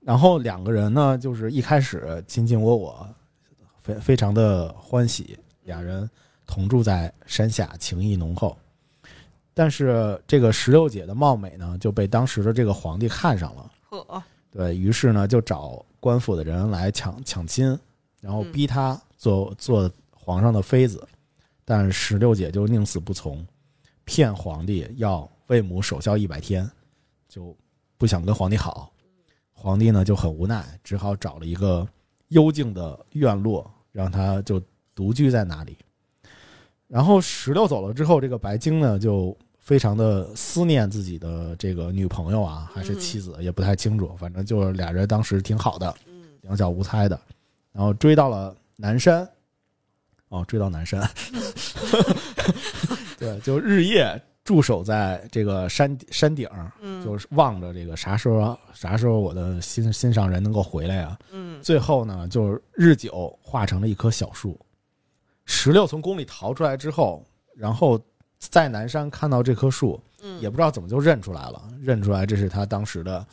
[0.00, 3.06] 然后两个人呢，就是一开始卿卿我我，
[3.82, 6.08] 非非常的欢喜，俩人
[6.48, 8.56] 同住在山下，情谊浓厚。
[9.54, 17.78] 但是这个石榴姐的貌美呢，就被当时的这个皇帝看上了，呵，对于是呢，就找官府的人来抢抢亲，
[18.20, 21.06] 然后嗯逼他做做皇上的妃子，
[21.64, 23.46] 但是石榴姐就宁死不从，
[24.04, 26.68] 骗皇帝要为母守孝一百天，
[27.28, 27.54] 就
[27.96, 28.90] 不想跟皇帝好。
[29.52, 31.86] 皇帝呢就很无奈，只好找了一个
[32.28, 34.62] 幽静的院落，让她就
[34.94, 35.76] 独居在那里。
[36.88, 44.16] 然后石榴走了之后，这个白鲸呢就非常的思念自己的这个女朋友啊，还是妻子，也不太清楚。
[44.16, 47.20] 反正就是俩人当时挺好的，嗯两小无猜的。
[47.70, 49.28] 然后追到了南山，
[50.30, 51.08] 哦，追到南山，
[53.18, 56.48] 对，就日夜驻守在这个山山顶，
[56.80, 64.58] 嗯，就是望着这个啥时候啥时候我的心心上人能够回来啊、嗯最后呢，就是日久化成了一棵小树。
[65.50, 67.24] 石榴从宫里逃出来之后，
[67.56, 67.98] 然后
[68.38, 73.26] 在南山看到这棵树，嗯，也不知道怎么就认出来了，认出来这是她当时的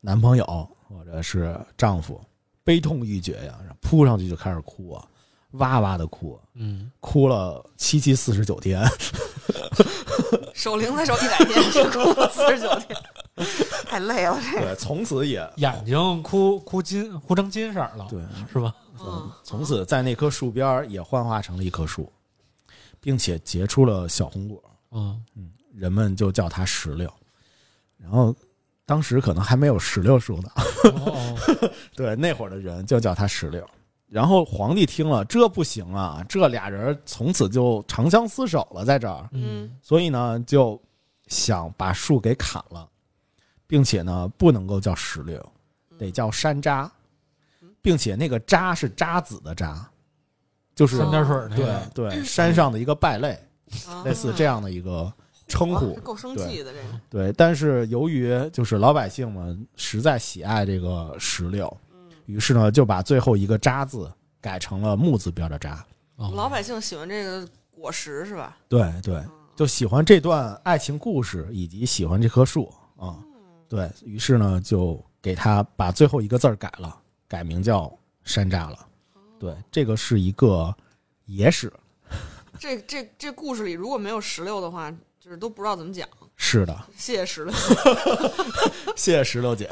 [0.00, 0.44] 男朋友
[0.88, 2.20] 或者是丈夫，
[2.62, 5.04] 悲痛欲绝呀，扑上去就开始哭啊，
[5.52, 8.82] 哇哇的哭，嗯，哭了七七四十九天。
[10.54, 12.96] 守灵才守一百天，是哭了四十九天，
[13.86, 14.66] 太累了这个。
[14.66, 18.20] 对，从此也眼睛哭哭金哭成金色了，对，
[18.52, 18.72] 是吧？
[19.00, 22.12] 嗯，从此在那棵树边儿也幻化成了一棵树，
[23.00, 24.62] 并且结出了小红果。
[24.90, 25.22] 嗯，
[25.74, 27.12] 人们就叫它石榴。
[27.96, 28.34] 然后
[28.84, 30.50] 当时可能还没有石榴树呢，
[30.84, 31.36] 哦，
[31.96, 33.66] 对，那会儿的人就叫它石榴。
[34.08, 39.74] 然后皇帝听了，这不行啊，这俩人从此就长相厮守了，在这儿，嗯。
[39.80, 40.78] 所以呢，就
[41.28, 42.86] 想把树给砍了，
[43.66, 45.52] 并且呢，不能够叫石榴，
[45.96, 46.90] 得叫山楂，
[47.82, 49.86] 并且那个渣是渣子的渣，
[50.74, 53.36] 就是三点水那对个，对山上的一个败类，
[53.88, 55.12] 啊类似这样的一个
[55.48, 55.94] 称呼。
[55.96, 57.00] 够生气的这个。
[57.10, 61.76] 对，但是由于就是老百姓们实在喜爱这个石榴，
[62.26, 65.84] 于是呢就把最后一个“渣”字改成了木字边的“渣
[66.16, 68.56] 哦老百姓喜欢这个果实是吧？
[68.68, 69.20] 对对，
[69.56, 73.18] 就喜欢这段爱情故事，以及喜欢这棵树啊。
[73.68, 76.94] 对于是呢，就给他把最后一个字儿改了，
[77.32, 77.90] 改名叫
[78.24, 78.78] 山楂了。
[79.40, 80.74] 对，这个是一个
[81.24, 81.72] 野史。
[82.58, 86.06] 这这这故事里如果没有石榴的话，就是都不知道怎么讲。
[86.36, 87.54] 是的，谢谢石榴，
[88.94, 89.66] 谢谢石榴姐，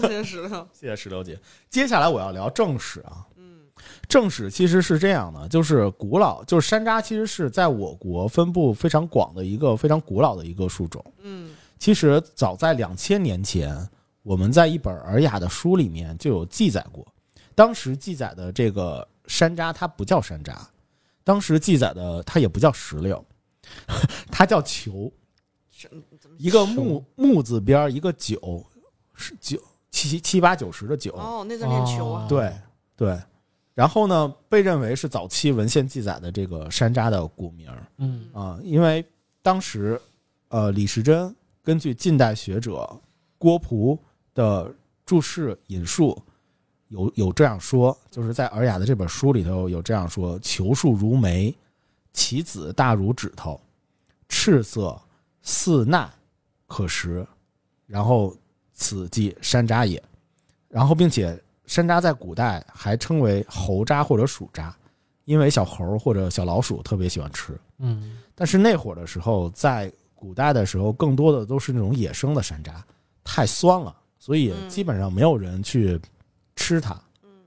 [0.00, 0.68] 谢谢石榴。
[0.72, 1.38] 谢谢石榴姐。
[1.68, 3.26] 接下来我要聊正史啊。
[3.36, 3.60] 嗯，
[4.08, 11.04] 正史其实是这样的，就是古老，就是山楂，其实是在我国分布非常广的一个非常古老的一个树种。
[11.20, 13.76] 嗯其实早在两千年前，
[14.22, 17.06] 我们在一本尔雅的书里面就有记载过。
[17.54, 20.56] 当时记载的这个山楂，它不叫山楂，
[21.22, 23.22] 当时记载的它也不叫石榴，
[24.30, 25.12] 它叫球，
[26.38, 28.64] 一个木木字边儿一个九，
[29.14, 31.12] 是九七七八九十的九。
[31.12, 32.26] 哦，那字念球啊。
[32.26, 32.52] 对
[32.96, 33.20] 对，
[33.74, 39.04] 然后呢，被认为是早期文献记载的这个山楂的古名儿嗯啊，因为
[39.42, 40.00] 当时
[40.48, 42.88] 呃李时珍根据近代学者
[43.36, 43.98] 郭璞
[44.34, 44.72] 的
[45.04, 46.20] 注释引述，
[46.88, 51.54] 有有这样说，就是在《尔雅》的这本书里头有这样说：球树如眉，
[52.12, 53.60] 其子大如指头，
[54.28, 55.00] 赤色
[55.42, 56.10] 似钠，
[56.66, 57.26] 可食。
[57.86, 58.34] 然后
[58.72, 60.02] 此即山楂也。
[60.68, 64.74] 然后并且山楂在古代还称为猴渣或者鼠渣，
[65.26, 67.58] 因为小猴或者小老鼠特别喜欢吃。
[67.78, 72.80] 嗯但是那会儿的时候，在古代的时候，更多的都是那种野生的山楂，
[73.22, 74.68] 太酸了，所以嗯。
[74.68, 76.00] 基本上没有人去
[76.54, 76.96] 吃它，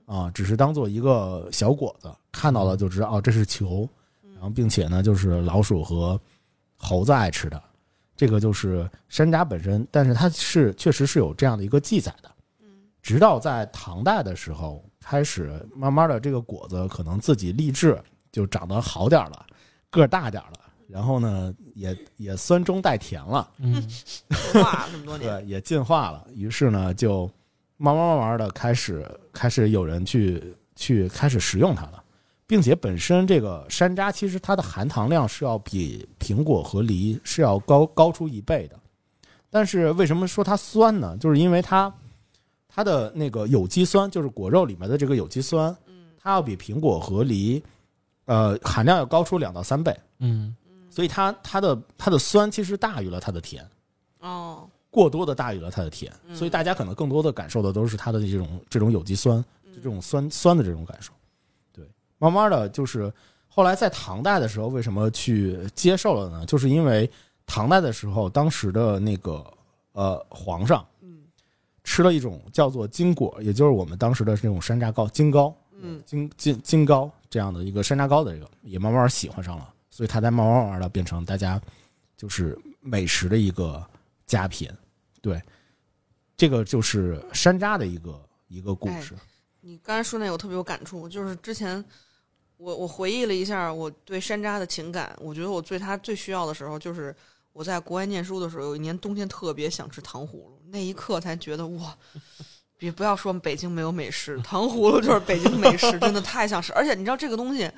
[0.04, 3.88] 啊，只是当做一个小果子，看到了就知道哦，这是球，
[4.34, 6.20] 然后并且呢，就是老鼠和
[6.76, 7.62] 猴子爱吃的，
[8.14, 12.30] 这个就是山楂本身，但是它是确实是有这样的一个记载的，
[13.00, 17.98] 直到在唐代的时候，开始慢慢的这个果子可能自己立志
[18.30, 19.46] 就长得好点儿了，
[19.88, 23.82] 个儿大点儿了，然后呢，也也酸中带甜了，嗯
[24.30, 26.26] 说话这么多年，对，也进化了。
[26.34, 27.30] 于是呢，就
[27.76, 32.02] 慢慢慢慢的开始开始有人去去开始食用它了，
[32.46, 38.78] 并且本身这个山楂其实它的含糖量是要比苹果和梨是要高高出一倍的。
[39.50, 41.16] 但是为什么说它酸呢？
[41.18, 41.92] 就是因为它
[42.68, 45.74] 它的那个有机酸，就是果肉里面的这个有机酸，
[46.20, 47.62] 它要比苹果和梨
[48.26, 50.54] 呃含量要高出两到三倍，嗯
[50.96, 53.62] 所以它它的它的酸其实大于了它的甜。
[54.20, 61.12] 哦，过多的大于了它的甜，所以大家可能更多的感受的都是它的这种这种有机酸，就这种酸酸的这种感受。
[61.70, 63.12] 对，慢慢的就是
[63.46, 66.46] 后来在唐代的时候，为什么去接受了呢？
[66.46, 67.08] 就是因为
[67.44, 69.44] 唐代的时候，当时的那个
[69.92, 71.24] 呃皇上，嗯
[71.84, 81.58] 吃了一种叫做金果，也就是我们当时的这种山楂糕、金糕，嗯，金金金糕这样的一个山楂糕的这个，也慢慢喜欢上了，所以它才慢慢慢慢的变成大家
[82.18, 83.82] 就是美食的一个
[84.26, 84.70] 佳品。
[85.22, 85.42] 对，
[86.36, 89.14] 这个就是山楂的一个一个故事。
[89.62, 91.82] 你刚才说那个我特别有感触，就是之前
[92.58, 97.16] 我我回忆了一下我对山楂的情感，我觉得我对它最需要的时候，就是
[97.54, 101.96] 我在国外念书的时候，有一年冬天特别想吃糖葫芦，那一刻才觉得哇。
[102.78, 106.74] 别不要说北京没有美食，糖葫芦就是北京美食，真的太想吃。
[106.74, 107.70] 而且你知道这个东西，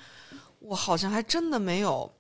[0.60, 2.10] 我好像还真的没有。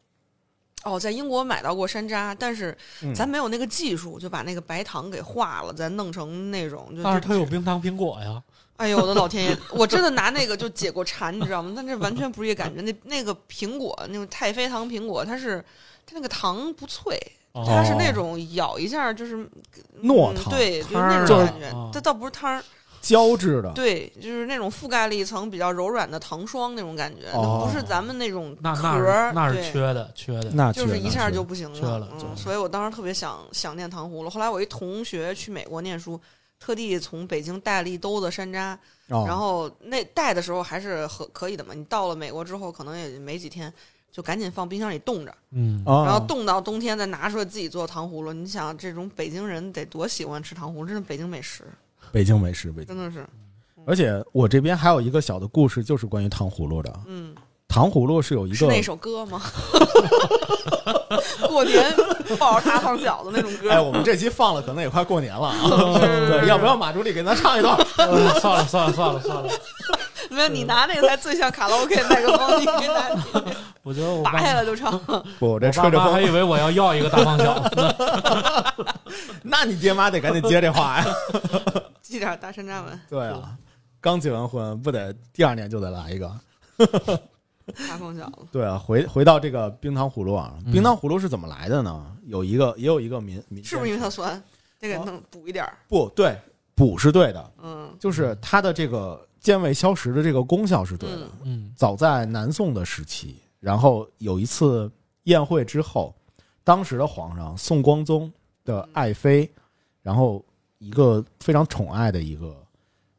[0.84, 6.88] 哦，在英国买到过山楂，但是嗯咱没有那个技术，就把那个白糖给化了，咱弄成那种。
[6.96, 8.40] 就但是它有冰糖苹果呀。
[8.76, 9.58] 哎呦我的老天爷！
[9.72, 11.72] 我真的拿那个就解过馋，你知道吗？
[11.74, 12.80] 但这完全不是一个感觉。
[12.80, 15.60] 那那个苹果，那种太妃糖苹果，它是
[16.06, 17.20] 它那个糖不脆，
[17.54, 19.36] 哦它是那种咬一下就是
[20.04, 21.90] 糯糖嗯对，就是那啊种感觉哦。
[21.92, 22.62] 它倒不是汤儿，
[23.08, 30.50] 胶质的，对，就是那种覆盖了一层比较柔软的糖霜那种感觉，哦那不是咱们那种那那壳儿是，那是对缺的，缺的。
[30.52, 34.28] 那就是一下就不行缺了嗯，所以我当时特别想想念糖葫芦。
[34.28, 36.20] 后来我一同学去美国念书，
[36.60, 38.76] 特地从北京带了一兜子山楂，
[39.08, 41.72] 哦然后那带的时候还是可可以的嘛。
[41.72, 43.72] 你到了美国之后，可能也没几天，
[44.12, 48.32] 就赶紧放冰箱里冻着，嗯，哦然后冻到冬天再拿出来自己做糖葫芦。
[48.34, 51.64] 你想，这种北京人得多喜欢吃糖葫芦，真是北京美食，
[52.12, 52.94] 北京美食，北京。
[52.94, 53.26] 真的是，
[53.86, 56.92] 而且我这边还有一个小的故事，就是关于糖葫芦的。
[57.06, 57.34] 嗯，
[57.68, 59.40] 糖葫芦是有一个是那首歌吗？
[61.48, 61.94] 过年
[62.38, 63.70] 抱着大放饺子那种歌。
[63.70, 65.56] 哎，我们这期放了，可能也快过年了啊。
[65.98, 67.74] 是对，要不要马助理给咱唱一段？
[67.96, 69.48] 呃算了算了算了算了，
[70.34, 73.10] 没有，你拿那个才最像卡拉 OK 麦克风，你别拿
[73.82, 74.98] 我觉得我爸拔下来就唱。
[75.38, 77.94] 不，我这我吹着风，还以为我要要一个大胖小呢。
[79.42, 81.06] 那你爹妈得赶紧接这话呀。
[82.02, 83.00] 记点大山楂丸。
[83.08, 83.56] 对啊，
[84.00, 86.30] 刚结完婚，不得第二年就得来一个。
[87.86, 92.06] 大胖小子，对啊，回回到这个冰糖葫芦啊，嗯冰糖葫芦是怎么来的呢？
[92.26, 94.42] 有一个也有一个民民是不是因为间它酸？
[94.80, 95.76] 得给它弄补一点儿。
[95.86, 96.34] 不对，
[96.74, 101.26] 补是对的，嗯就是它的这个健胃消食的这个功效是对的。
[101.26, 104.90] 嗯嗯早在南宋的时期，然后有一次
[105.24, 106.14] 宴会之后，
[106.64, 108.32] 当时的皇上宋光宗
[108.64, 109.50] 的爱妃，
[110.02, 110.44] 然后
[110.78, 112.56] 一个非常宠爱的一个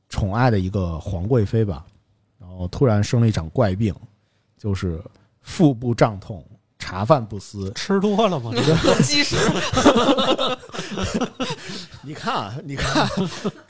[0.10, 1.86] 宠爱的一个皇贵妃吧，
[2.40, 3.94] 然后突然生了一场怪病，
[4.58, 5.02] 就是
[5.42, 6.46] 腹部胀痛、
[6.78, 7.72] 茶饭不思。
[7.76, 8.52] 吃多了吗？
[9.04, 9.36] 积食，
[12.04, 13.08] 你看，你看，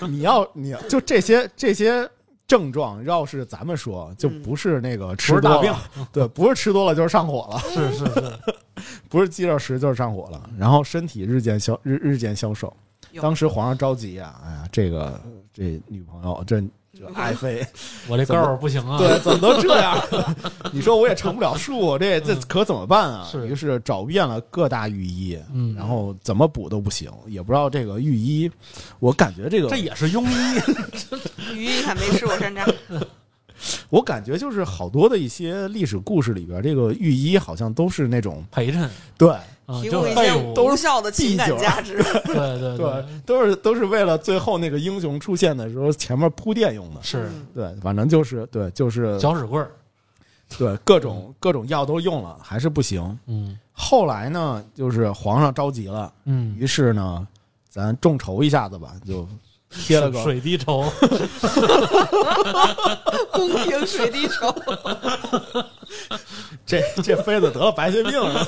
[0.07, 2.09] 你要你就这些这些
[2.49, 5.79] 症状，要是咱们说，就不是那个吃多了，
[6.11, 7.59] 对，不是吃多了就是上火了。
[7.69, 8.33] 是是是，
[9.07, 12.75] 不是饥热食就是上火了， 然后身体日渐消日日渐消瘦。
[13.21, 15.21] 当时皇上着急啊，哎呀，这个
[15.53, 16.61] 这女朋友这
[16.99, 17.65] 这爱妃，
[18.09, 18.97] 我这高儿不行啊。
[18.97, 19.97] 对，怎么都这样？
[20.73, 23.25] 你说我也成不了树，这这可怎么办啊？
[23.31, 28.51] 是于是找遍了各大御医，嗯然后怎么补都不行，也不知道这个御医，
[28.99, 30.59] 我感觉这个这也是庸医。
[31.55, 32.71] 御医还没吃过山楂，
[33.89, 39.33] 我感觉就是好多的一些历史故事里边，这个御医好像都是那种陪衬对
[39.81, 40.33] 提供一些。
[40.35, 42.01] 无效的情感价值。
[42.25, 47.01] 对对对，都是都是为了最后那个英雄出现的时候前面铺垫用的。
[47.01, 49.71] 是嗯对，反正就是对，就是搅屎棍儿。
[50.57, 53.17] 对各种各种药都用了，还是不行。
[53.27, 57.27] 嗯后来呢，就是皇上着急了，嗯，于是呢，
[57.69, 59.27] 咱众筹一下子吧，就
[59.69, 60.83] 贴了个水滴筹。
[63.31, 64.53] 宫廷水滴筹
[66.65, 68.47] 这这妃子得了白血病了，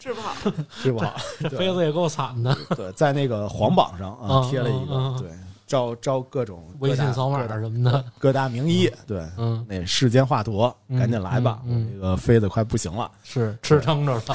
[0.00, 0.34] 治不好，
[0.82, 1.14] 治不好。
[1.40, 5.30] 这妃子也够惨的，对，在那个皇榜上啊嗯贴了一个，对，
[5.66, 8.02] 招招各种微信扫码各大什么的。
[8.18, 11.86] 各大名医，对，嗯，那世间华佗，嗯赶紧来吧，嗯嗯。
[11.86, 13.08] 我这个妃子快不行了。
[13.22, 14.22] 是吃撑着了。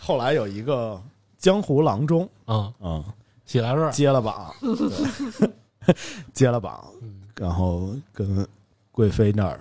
[0.00, 1.00] 后来有一个
[1.38, 3.04] 江湖郎中，嗯，嗯，
[3.46, 3.90] 喜来乐。
[3.90, 5.50] 接了榜，对。
[6.32, 7.20] 接了榜，嗯。
[7.36, 8.46] 然后跟
[8.92, 9.58] 贵妃那儿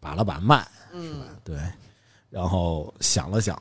[0.00, 1.56] 把了把脉，嗯，对，
[2.30, 3.60] 然后想了想，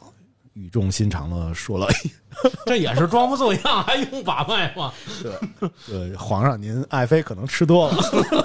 [0.53, 1.87] 语重心长的说了，
[2.65, 4.93] 这也是装模作样，还用把脉吗？
[5.21, 7.97] 对，对，皇上您爱妃可能吃多了，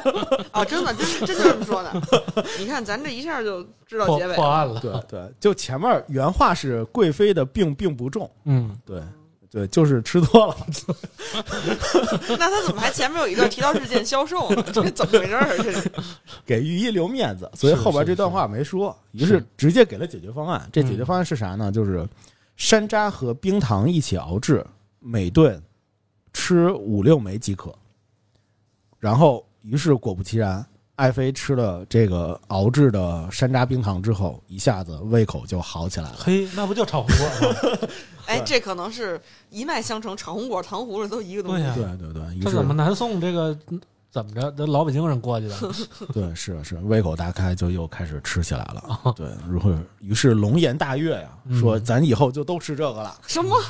[0.52, 1.92] 啊，真的，真是真就这么说的。
[2.58, 4.80] 你看，咱这一下就知道结尾破案了。
[4.80, 9.02] 对对，就前面原话是贵妃的病并不重，嗯，对
[9.54, 10.56] 对，就是吃多了，
[12.36, 14.64] 那他怎么还前面有一段提到日渐消瘦呢？
[14.72, 15.56] 这怎么回事儿？
[15.62, 15.92] 这是
[16.44, 20.68] 给御医留面子，所以后边这段话没说，于是是直接给了解决方案。
[20.72, 21.70] 这解决嗯方案是啥呢？
[21.70, 22.04] 就是
[22.56, 24.66] 山楂和冰糖一起熬制，
[24.98, 25.62] 每顿
[26.32, 27.72] 吃五六枚即可。
[28.98, 36.16] 然后，于是果不其然，爱妃吃了这个熬制的山楂冰糖之后，一下子胃口就好起来了。
[36.18, 37.88] 嘿，那不就炒红果吗？
[38.26, 41.62] 哎，对这可能是一脉相承，炒红果、糖葫芦都一个东西。
[41.74, 43.56] 对呀对对对，这怎么南宋这个
[44.14, 44.48] 怎么着？
[44.52, 45.56] 这老北京人过去的？
[46.14, 48.80] 对是是胃口大开，就又开始吃起来了。
[49.02, 53.18] 啊对，如果于是龙颜大悦呀，嗯说咱以后就都吃这个了。
[53.26, 53.60] 什么？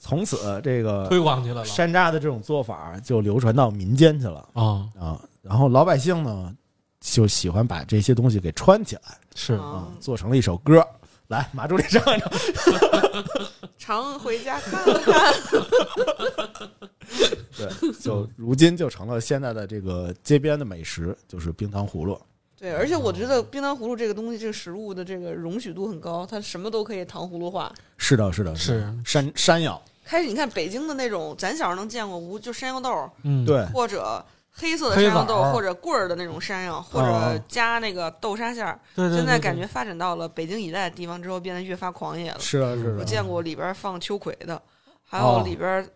[0.00, 4.88] 从此这个推广去了山楂的这种做法就流传到民间去了啊！
[4.98, 5.20] 啊。
[5.42, 6.50] 然后老百姓呢，
[6.98, 9.02] 就喜欢把这些东西给串起来
[9.34, 10.82] 是啊啊，做成了一首歌。
[11.32, 12.02] 来，马助理上。
[13.78, 15.34] 常回家看看。
[17.56, 22.20] 对，就如今就成了现在的这个街边的美食，就是冰糖葫芦。
[22.58, 27.72] 对，而且我觉得冰糖葫芦这个东西，这个食物的这个容许度很高，它什么都可以糖葫芦化。
[27.96, 38.78] 是的，是的，是山山药，开始你看北京的那种，咱小时候能见过无就山药豆，嗯，对，或者黑色的山药豆，或者棍儿的那种山药，或哦者加那个豆沙馅儿。
[38.94, 42.38] 对对，现在感觉发展到了北京以外的地方之后，变得越发狂野了。
[42.38, 42.98] 是的，是的。
[42.98, 44.60] 我见过里边放秋葵的，
[45.02, 45.88] 还哦有里边、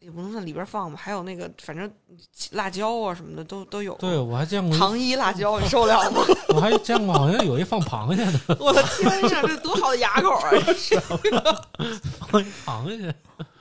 [0.00, 1.90] 也不能算里边放吧，还有那个反正
[2.52, 3.94] 辣椒啊什么的都都有。
[3.94, 6.22] 对，我还见过，糖衣辣椒，你受得了吗？
[6.54, 10.50] 我还见过好像有一放螃蟹的，我的天上，这多好的牙口啊！
[12.28, 13.14] 放一螃蟹，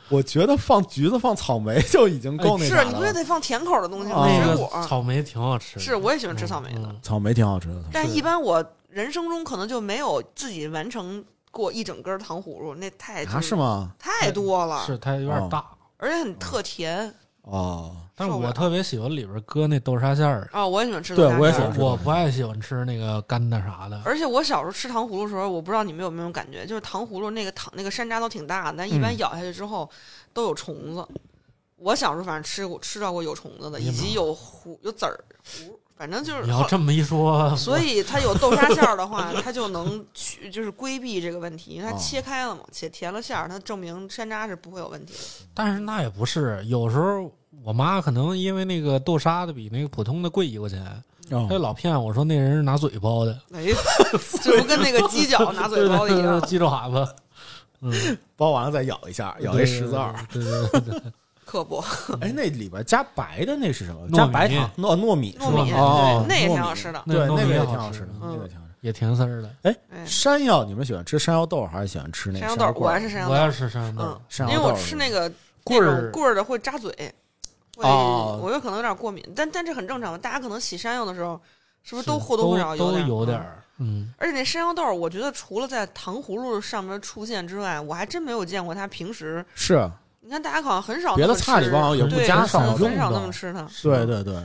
[0.10, 4.18] 我觉得放橘子、放草莓就已经够那啥是，你不也得放甜口的东西吗？
[4.18, 5.82] 哦那个水果草莓挺好吃的。
[5.82, 7.82] 是，我也喜欢吃草莓的，嗯草莓挺好吃的。
[7.92, 13.56] 但一般我人生中可能就没有自己完成过一整根糖葫芦，那太啊，是？
[13.56, 13.92] 吗？
[13.98, 15.66] 太多了，是它有点大，
[15.98, 20.48] 而且很特甜哦，但是我特别喜欢里边搁那豆沙馅儿。
[20.52, 20.66] 啊！
[20.68, 24.02] 我也喜欢吃对豆沙馅儿我也喜欢吃我不爱喜欢吃那个干的啥的。
[24.06, 29.90] 而且我小时候吃糖葫芦的时候，我不知道你们有没有感觉，就是糖葫芦那个糖那个山楂都挺大的，但一般嗯咬下去之后
[30.34, 31.08] 都有虫子。
[31.78, 45.20] 我小时候反正吃过吃到过有虫子的，以及有糊有籽儿糊，反正就是你要这么一说，所以它有豆沙馅儿的话， 它就能去就是规避这个问题，因为它哦切开了嘛，且填了馅儿，它证明山楂是不会有问题的。
[45.54, 47.30] 但是那也不是，有时候
[47.64, 50.82] 我妈可能因为那个豆沙的比那个普通的贵一块钱，
[51.32, 53.66] 哦她就老骗我说那人是拿嘴包的，哎，
[54.42, 57.16] 这不跟那个鸡脚拿嘴包的一样，鸡爪子，
[57.82, 60.14] 嗯，包完了再咬一下，咬一十字二。
[60.32, 61.02] 对对对对对，
[61.46, 61.84] 刻薄
[62.22, 64.06] 哎，那里边加白的那是什么？
[64.08, 67.04] 米加白糖糯糯米是吧糯米，哦对，那也挺好吃的。
[67.06, 68.74] 对，那个也挺好吃的，嗯那个挺好吃。
[68.82, 69.50] 也甜丝儿的。
[69.62, 69.74] 哎，
[70.06, 73.00] 山药，你们喜欢吃山药豆还是喜欢吃那个山药豆儿，药罐儿？
[73.00, 75.32] 我爱吃山药我要豆，吃山药豆嗯，山因为我药豆儿吃那个
[75.64, 76.94] 棍儿那种棍儿的会扎嘴，
[77.76, 80.20] 会哦我有可能有点过敏，但但这很正常。
[80.20, 81.40] 大家可能洗山药的时候，
[81.84, 83.06] 是不是都都或多或少有点儿？
[83.06, 89.44] 嗯有点儿，嗯，而且那山药豆儿，我觉得除了在糖葫芦上面出现之外，我还真没有见过它平时。
[89.56, 89.90] 是
[90.22, 94.36] 你看，大家好像很少别的菜里边好像也不对加很少那的么吃它，对对对，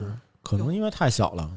[0.43, 1.49] 可能因为太小了，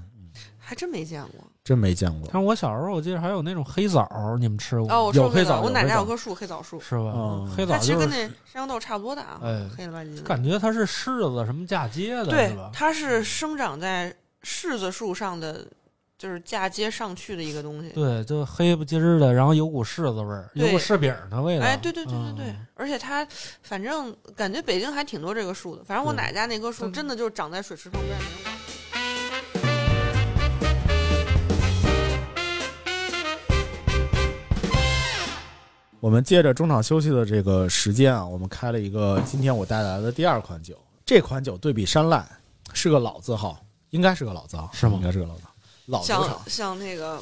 [0.59, 1.43] 还真没见过。
[1.63, 2.29] 真没见过。
[2.33, 4.91] 但我小时候我记得还有那种黑枣儿，你们吃过？
[4.91, 7.47] 哦，我吃有黑过黑枣，我奶奶有棵树，黑枣树，是吧嗯？
[7.55, 10.21] 黑枣就是它其实跟那山药豆差不多大，哎黑了吧唧的。
[10.23, 12.71] 感觉它是柿子什么嫁接的，对是吧，？
[12.73, 15.65] 它是生长在柿子树上的，
[16.17, 17.89] 就是嫁接上去的一个东西。
[17.89, 21.65] 对，就黑不唧儿的，然后有股柿子味儿，有股柿饼的味道。
[21.65, 23.23] 哎，对对对对对，嗯而且它
[23.61, 25.83] 反正感觉北京还挺多这个树的。
[25.83, 28.17] 反正我对奶家那棵树嗯真的就是长在水池旁边
[36.01, 40.75] 我们借着中场休息的这个时间啊，我们开了一个今天我带来的第二款酒。
[41.05, 42.27] 这款酒对比山赖
[42.73, 45.53] 是个老字号，应该是个老字号，是吗应该是个老字号，
[45.85, 46.41] 老酒像厂。
[46.47, 47.21] 像那个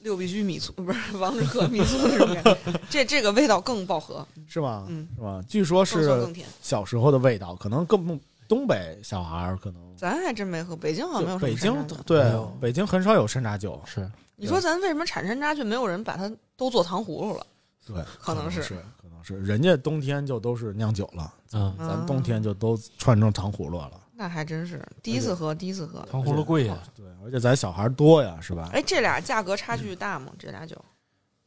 [0.00, 2.58] 六必居米醋，不是王致和米醋那种感觉。
[2.90, 4.84] 这 这个味道更饱和，是吗？
[4.90, 5.42] 嗯，是吧？
[5.48, 6.28] 据说是。
[6.60, 9.80] 小时候的味道，可能更东北小孩儿可能。
[9.96, 14.06] 咱还真没喝，北京好像没有什么北京对北京很少有山楂酒，是
[14.36, 17.46] 你说咱为什么产山楂却没有人把它都做糖葫芦了？
[17.86, 23.92] 对，可能是是可能是人家冬天就都是酿酒了，嗯，嗯咱冬天就都串成糖葫芦了。
[24.14, 26.06] 那还真是第一次喝，第一次喝。
[26.10, 28.68] 糖葫芦贵呀，对，而且咱小孩多呀，是吧？
[28.72, 30.30] 哎，这俩价格差距大吗？
[30.38, 30.76] 这俩酒，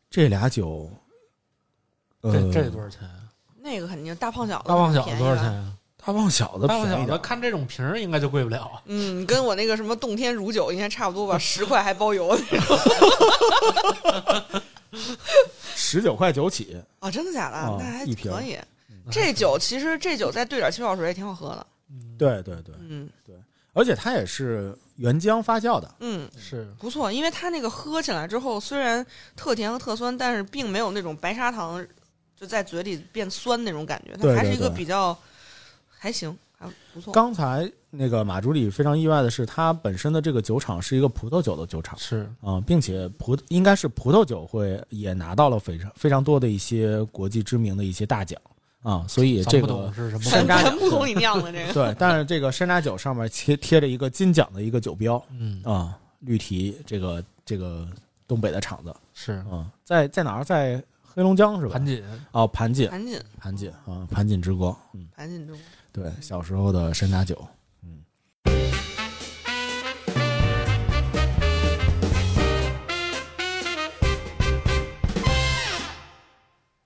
[0.09, 0.89] 这俩酒，
[2.21, 3.29] 呃，这这多少钱啊？
[3.61, 5.45] 那个肯定大胖小子，大胖小子多少钱？
[5.45, 5.73] 啊？
[6.05, 8.81] 大胖小子大胖小子看这种瓶儿应该就贵不了啊。
[8.87, 12.35] 嗯，跟我那个什么洞天乳酒应该差不多吧， 十块还包邮
[15.75, 17.09] 十九块九起，啊？
[17.11, 17.57] 真的假的？
[17.67, 18.57] 哦那还一瓶可以。
[19.11, 21.67] 这酒其实这酒再兑点气泡水也挺好喝的。
[21.89, 23.35] 嗯，对对对，嗯对
[23.73, 31.85] 而且它也是原浆发酵的，嗯，是不错，因为它那个喝起来之后，虽然特甜和特酸，但是并没有那种白砂糖
[32.39, 35.17] 就在嘴里变酸那种感觉，它还是一个比较
[35.89, 37.11] 还行，还不错。
[37.13, 48.39] 刚才那个马助理非常意外的是，它本身的这个酒厂是一个葡萄酒的酒厂是，啊、并且葡应该是葡萄酒会也拿到了非常非常多的一些国际知名的一些大奖
[48.81, 57.87] 啊、所以这个是什么山楂咱不懂你酿的这个，对，但是这个山楂酒上面贴贴着一个金奖的一个酒标嗯，啊、绿提这个这个
[58.27, 60.43] 东北的厂子是啊、在在哪儿？
[60.43, 61.73] 在黑龙江是吧？
[61.73, 65.63] 盘锦，哦，盘锦，盘锦盘锦啊，盘锦之光，嗯，盘锦之光，
[65.93, 67.47] 对，小时候的山楂酒，嗯。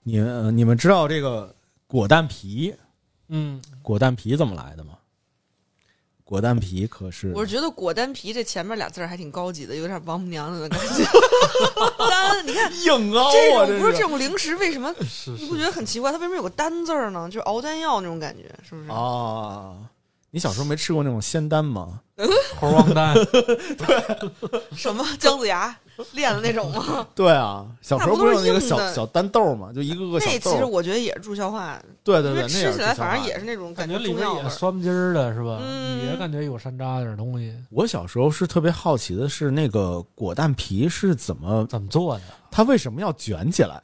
[0.04, 1.54] 你们呃你们知道这个
[1.86, 2.74] 果蛋皮
[3.28, 4.94] 嗯，果蛋皮怎么来的吗？
[6.24, 11.04] 果蛋皮可是我是觉得果丹皮这前面俩字儿还挺高级的，有点王母娘娘的感觉。
[12.10, 16.10] 丹，你看硬凹这啊，种不是这种零食，为什么是你不觉得很奇怪？
[16.12, 17.28] 它为什么有个丹字儿呢？
[17.28, 18.90] 就是熬丹药那种感觉，是不是？
[18.90, 19.76] 啊？
[20.38, 22.00] 你小时候没吃过那种仙丹吗？
[22.62, 24.30] 猴王丹， 对
[24.76, 25.76] 什么姜子牙
[26.14, 27.08] 练的那种吗？
[27.16, 29.72] 对啊，小时候不是有那个小小丹豆吗？
[29.74, 30.38] 就一个个小那。
[30.38, 34.48] 其实我觉得也是助消化，对对对，那吃起来反正也是那种感觉觉里面也。
[34.48, 35.58] 酸不唧儿的是吧？
[35.60, 42.22] 嗯也感觉有山楂点儿东西，我小时候是特别好奇的是，那个果蛋皮是怎么，怎么做的？
[42.52, 43.82] 它为什么要卷起来？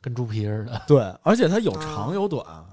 [0.00, 0.80] 跟猪皮似的。
[0.86, 2.64] 对，而且它有啊长有短，嗯，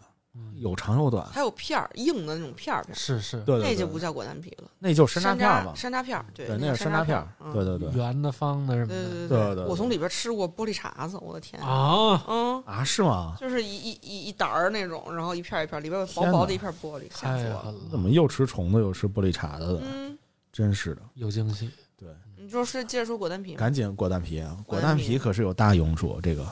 [0.60, 1.26] 有长有短。
[1.28, 5.74] 还有片儿，硬的那种片儿片儿，是是，对对对，那就不叫果丹皮了，那就是山楂片儿嘛。
[5.76, 7.28] 山楂片儿，对，对，那叫是山楂片儿。
[7.40, 7.90] 嗯对对对。
[7.92, 11.62] 圆的、方的什么对的对对对我从里边吃过玻璃碴子，我的天！
[11.62, 13.36] 啊，嗯，啊，是吗？
[13.40, 17.56] 就是一一一一沓儿那种，然后一片儿一片儿，里边有薄薄的一片玻璃，吓死我了。
[17.56, 19.82] 太狠了，怎么又吃虫子又吃玻璃碴子的？
[19.84, 20.18] 嗯，
[20.52, 21.02] 真是的。
[21.16, 21.70] 有惊喜？
[21.98, 22.08] 对，
[22.38, 23.56] 你说是接着说果丹皮？
[23.56, 24.56] 赶紧果丹皮啊！
[24.66, 26.20] 果果丹皮可是有大用处。
[26.22, 26.46] 这个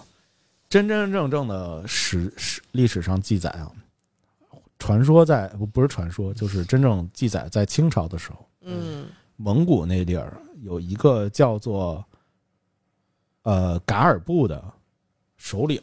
[0.67, 3.71] 真真正正的史史历史上记载啊，
[4.80, 9.07] 传说在不不是传说，就是真正记载在清朝的时候，嗯。
[9.39, 12.03] 蒙古那地儿有一个叫做
[13.43, 14.63] 呃噶尔部的
[15.36, 15.80] 首领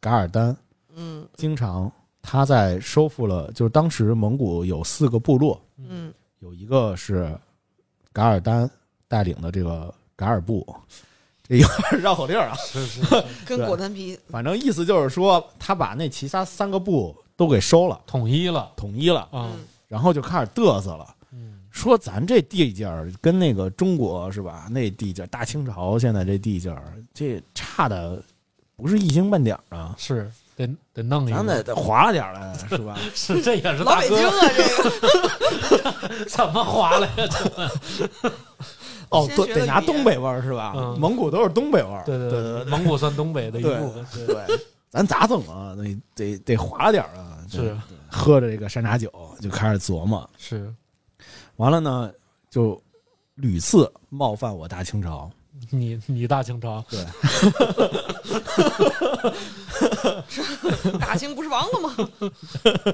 [0.00, 0.54] 噶尔丹，
[0.94, 1.26] 嗯。
[1.34, 6.12] 经常他在收复了，就是当时蒙古有四个部落，嗯。
[6.40, 7.34] 有一个是
[8.12, 8.70] 噶尔丹
[9.08, 10.66] 带领的这个噶尔部，
[11.42, 13.24] 这有点 绕口令啊，是是是。
[13.46, 18.70] 跟果丹皮反正意思就是说他把那其他三个部都给收了，统一了。
[18.76, 19.28] 统一了，
[19.88, 21.06] 然后就开始嘚瑟了。
[21.32, 21.60] 嗯。
[21.70, 24.66] 说咱这地界儿跟那个中国是吧？
[24.70, 28.22] 那地界儿大清朝现在这地界儿，这差的
[28.76, 29.94] 不是一星半点儿啊！
[29.98, 32.96] 是得得弄一咱得，得划拉点儿来，是吧？
[33.14, 34.40] 是这也是老北京大哥啊，
[35.68, 35.78] 这
[36.18, 36.24] 个。
[36.30, 37.14] 怎么划了呀？
[37.16, 38.32] 这
[39.10, 40.74] 哦，先对，得拿东北味儿是吧？
[40.76, 40.96] 嗯。
[40.98, 42.64] 蒙古都是东北味儿，对对对对。
[42.66, 44.58] 蒙古算东北的一部分，对对，
[44.94, 45.74] 咱咋整啊？
[45.76, 47.38] 得得得划拉点儿啊！
[47.50, 47.76] 是
[48.08, 50.72] 喝着这个山楂酒就开始琢磨，是。
[51.56, 52.12] 完了呢，
[52.48, 52.80] 就
[53.34, 55.28] 屡次冒犯我大清朝。
[55.70, 56.84] 你你大清朝。
[56.88, 57.04] 对，
[60.98, 62.10] 大清不是亡了吗？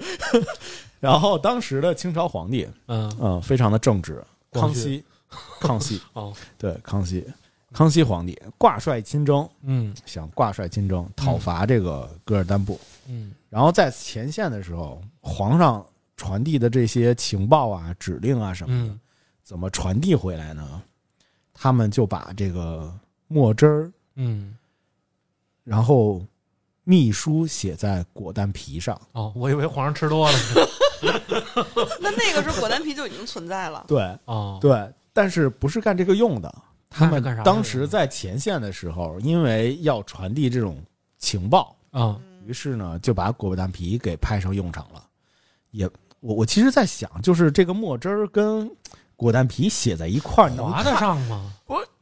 [1.00, 3.14] 然后当时的清朝皇帝，嗯。
[3.20, 4.22] 嗯、非常的正直，
[4.52, 5.04] 康熙，
[5.60, 6.32] 康熙， 哦。
[6.58, 7.26] 对，康熙，
[7.72, 12.80] 康熙皇帝挂帅亲征，嗯想挂帅亲征讨伐这个噶尔丹部。
[13.06, 15.84] 嗯然后在前线的时候，皇上
[16.16, 19.00] 传递的这些情报啊、指令啊什么的，嗯
[19.42, 20.82] 怎么传递回来呢？
[21.54, 22.92] 他们就把这个
[23.28, 24.56] 墨汁儿，嗯
[25.62, 26.24] 然后
[26.84, 29.00] 秘书写在果丹皮上。
[29.12, 30.38] 哦，我以为皇上吃多了
[32.00, 33.84] 那那个时候果丹皮就已经存在了。
[33.86, 36.52] 对哦，对，但是不是干这个用的。
[36.90, 40.76] 他们当时在前线的时候，因为要传递这种
[41.18, 45.02] 情报，啊于是呢就把果丹皮给派上用场了。
[45.70, 45.88] 也，
[46.18, 48.68] 我我其实在想，就是这个墨汁儿跟
[49.14, 51.52] 果丹皮写在一块儿，能划得上吗？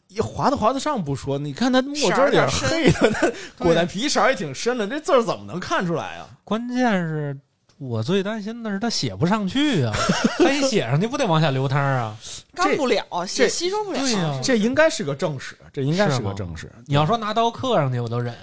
[0.09, 3.11] 也划得划得上不说，你看它墨汁儿点儿黑的，
[3.59, 6.27] 那果丹皮色儿也挺深的，这字儿怎么能看出来啊？
[6.45, 7.39] 关键是
[7.79, 9.95] 我最担心的是他写不上去啊，
[10.39, 12.17] 他一写上去不得往下流汤啊？
[12.53, 14.01] 干不了，这吸吸收不了。
[14.01, 16.71] 对呀这应该是个正史，这应该是个正史。
[16.87, 18.35] 你要说拿刀刻上去，我都忍。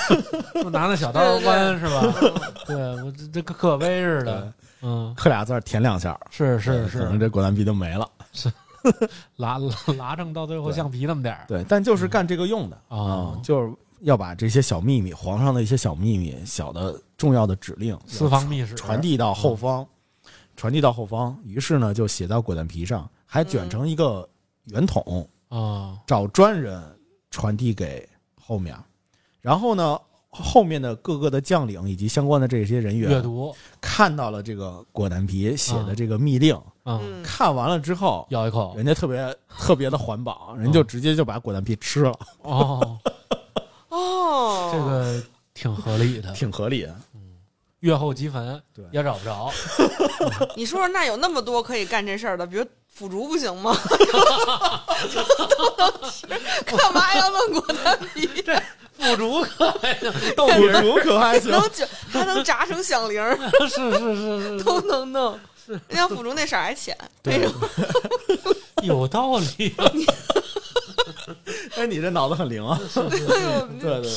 [0.64, 2.02] 我拿那小刀剜是吧？
[2.66, 8.08] 对我这这跟刻碑似的，嗯，刻俩字儿填两下是，是是可能，这果丹皮就没了。
[9.36, 16.94] 拉拉拉正到最后橡皮那么点儿对，但就是干这个用的啊，就是要把这些小秘密，皇上的一些小秘密、小的
[17.24, 19.86] 重要的指令，私方密使传递到后方，
[20.56, 21.34] 传递到后方。
[21.42, 24.28] 于是呢，就写到果丹皮上，还卷成一个
[24.64, 26.82] 圆筒，啊，找专人
[27.30, 28.06] 传递给
[28.38, 28.76] 后面。
[29.40, 29.98] 然后呢，
[30.28, 36.54] 后面的各个的将领以及相关的这些人员阅员读，看到了这个果丹皮写的这个密令，
[36.84, 42.98] 嗯，嗯，看完了之后，咬一口，人家特别特别的环保， 人就直接就把果丹皮吃了，哦，
[43.88, 45.22] 哦，这个
[45.54, 46.94] 挺合理的，挺合理的。
[47.84, 48.82] 月后积坟对。
[48.92, 49.52] 也找不着，
[50.56, 53.76] 你说说，那有那么多可以干这事儿的，比如腐竹不行吗？
[55.50, 56.26] 都能吃，
[56.64, 58.26] 干嘛要弄果丹皮？
[58.96, 63.36] 腐竹可还行，豆腐竹可还行，能卷，还能炸成响铃儿，
[63.68, 64.58] 是是是是。
[64.58, 65.38] 是，都能弄。
[65.66, 67.68] 人家腐竹那色儿还浅，为什么？
[68.82, 69.74] 有道理，
[71.76, 72.78] 哎，你这脑子很灵啊！
[72.96, 74.10] 哎呦，对对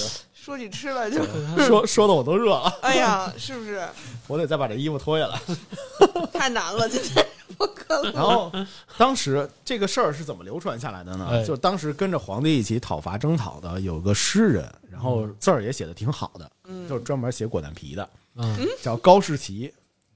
[0.47, 1.21] 说起吃了就，
[1.67, 3.85] 说说的我都热了，哎呀，是不是
[4.27, 5.37] 我得再把这衣服脱下来。
[6.31, 6.87] 太难了？
[6.87, 7.25] 今天
[7.57, 8.13] 不可能。
[8.13, 8.49] 然后，
[8.97, 11.27] 当时这个事儿是怎么流传下来的呢？
[11.29, 19.73] 哎就是当时跟着皇帝一起讨伐征讨的有个诗人，然后字儿也写的挺好的，嗯就是专门写果丹皮的，嗯叫高士奇。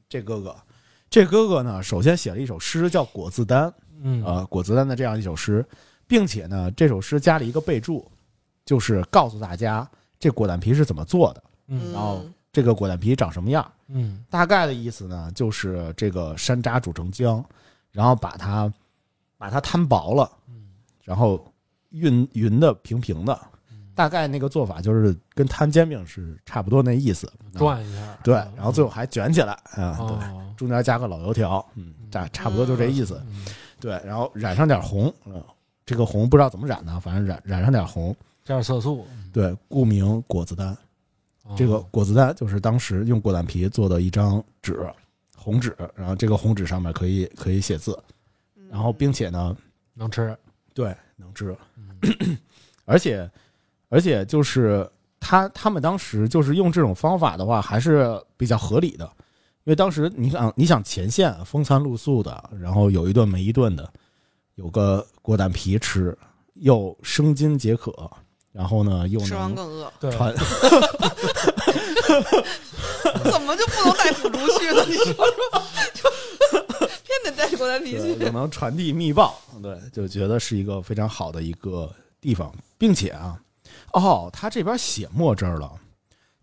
[0.07, 0.55] 这哥哥，
[1.09, 3.67] 这哥哥呢，首先写了一首诗叫《果子丹》，
[4.01, 5.65] 嗯呃，果子丹的这样一首诗，
[6.07, 8.09] 并且呢，这首诗加了一个备注，
[8.65, 9.89] 就是告诉大家
[10.21, 13.69] 这果丹皮是怎么做的，嗯然后这个果丹皮长什么样。
[13.87, 17.43] 嗯大概的意思呢，就是这个山楂煮成浆，
[17.91, 18.71] 然后把它
[19.37, 20.31] 把它摊薄了，
[21.03, 21.43] 然后
[21.89, 23.37] 匀匀的平平的，
[23.95, 27.29] 大概那个做法就是跟摊煎饼是差不多那意思。
[27.55, 33.21] 转一下，对，然后最后还卷起来啊，对，哦，中间加个老油条，嗯，差差不多就这意思。
[33.27, 33.43] 嗯
[33.79, 35.43] 对，然后染上点红，嗯，
[35.85, 38.15] 这个红不知道怎么染的，反正染染上点红。
[38.43, 40.75] 加点色素，对，故名果子丹。
[41.43, 41.53] 哦。
[41.55, 44.85] 这个果子丹就是当时用果丹皮做的一张纸，
[45.35, 47.97] 红纸，然后这个红纸上面可以可以写字，
[48.69, 49.55] 然后并且呢，
[49.93, 50.37] 能吃，
[50.73, 51.55] 对，能吃，
[52.85, 53.29] 而且
[53.89, 54.89] 而且就是
[55.19, 59.05] 他他们当时就是用这种方法的话，还是比较合理的，
[59.63, 63.91] 因为当时你想，你想前线风餐露宿的，然后有一顿没一顿的，
[64.55, 66.17] 有个果丹皮吃，
[66.55, 68.09] 又生津解渴，
[68.51, 70.35] 然后呢又吃完能更饿，对，传，
[73.31, 74.83] 怎么就不能带腐竹去呢？
[74.89, 75.25] 你说说，
[75.93, 76.09] 就
[77.03, 78.31] 偏得带果丹皮对，去又。
[78.31, 81.89] 能传递密报，对，就觉得是一个非常好的一个
[82.19, 83.39] 地方，并且啊，
[83.93, 85.71] 哦，他这边写墨汁儿了，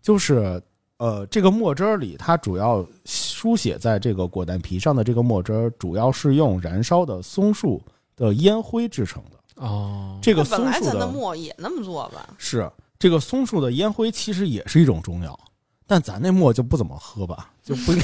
[0.01, 0.61] 就是
[0.97, 7.81] 呃，这个墨汁儿里，它主要书写在这个果丹皮上的这个墨汁儿，主要是用燃烧的松树
[8.15, 9.38] 的烟灰制成的。
[9.59, 12.27] 哦，这个那本来咱的松树的墨也那么做吧？
[12.37, 15.39] 是这个松树的烟灰，其实也是一种中药，
[15.85, 18.01] 但咱那墨就不怎么喝吧，就不应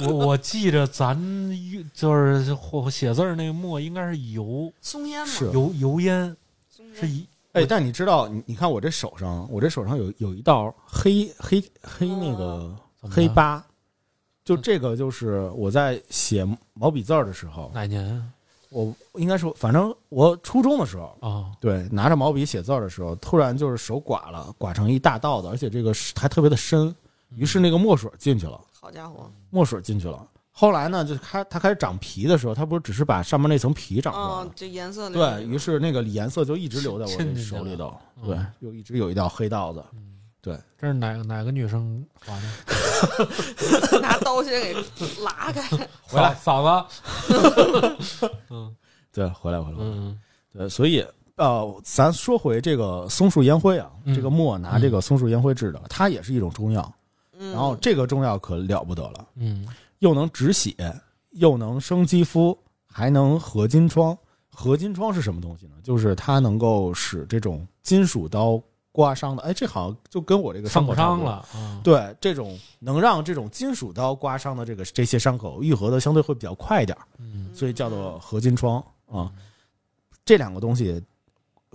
[0.06, 1.16] 我我记着咱
[1.92, 6.36] 就是或写字儿那个墨应该是油松烟嘛，是油油烟，
[6.68, 13.62] 松烟是一哎，但你知道，你你看我这手上，我这手上有有一道黑黑黑那个怎么了黑疤，
[14.44, 18.24] 就这个就是我在写毛笔字儿的时候，哪年啊？
[18.72, 26.94] 我应该说，反正我初中的时候，哦对，拿着毛笔写字儿的时候，突然就是手刮了，刮成一大道子，而且这个是还特别的深，
[27.36, 30.26] 于是那个墨水进去了，好家伙，墨水进去了。
[30.54, 39.82] 后来呢，就开它开始长皮的时候，它不是只是把上面那层皮长出来了嗯，这颜色对于是，那个颜色就一直留在我手里头，嗯对，又一直有一道黑道子。
[39.94, 40.11] 嗯，
[40.42, 43.98] 对，这是哪个哪个女生画的？
[44.02, 44.74] 拿刀先给
[45.22, 45.62] 拉开。
[46.02, 46.88] 回来嫂嫂
[47.28, 47.96] 子，
[48.50, 48.74] 嗯
[49.12, 50.18] 对，回来回来，嗯
[50.52, 56.92] 对，所以呃，咱说回这个松树烟灰啊，嗯这个墨拿这个松树烟灰制的，它也是一种中药。
[57.38, 59.66] 嗯，然后这个中药可了不得了，嗯
[60.00, 60.74] 又能止血，
[61.30, 64.16] 又能生肌肤，还能合金疮。
[64.50, 65.74] 合金疮是什么东西呢？
[65.84, 68.60] 就是它能够使这种金属刀
[68.92, 71.24] 刮伤的，哎，这好像就跟我这个伤口差不多。
[71.24, 77.50] 伤了啊，对，这种能让这种金属刀刮伤的这个这些伤口愈合的相对会比较快一点，嗯。
[77.54, 79.32] 所以叫做合金疮啊。
[80.24, 81.02] 这两个东西，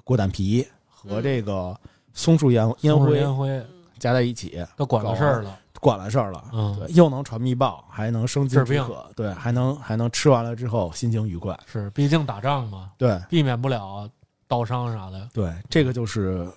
[0.03, 1.75] 果胆皮和这个
[2.13, 3.65] 松树烟烟灰烟灰
[3.97, 6.43] 加在一起，都管了事儿了，管了事儿了。
[6.53, 6.77] 嗯。
[6.79, 8.83] 对，又能传密报，还能生津治病。
[8.83, 11.59] 止渴，对，还能还能吃完了之后心情愉快。
[11.65, 13.19] 是，毕竟打仗嘛，对。
[13.27, 14.07] 避免不了
[14.47, 16.47] 刀伤啥的，对，这个就是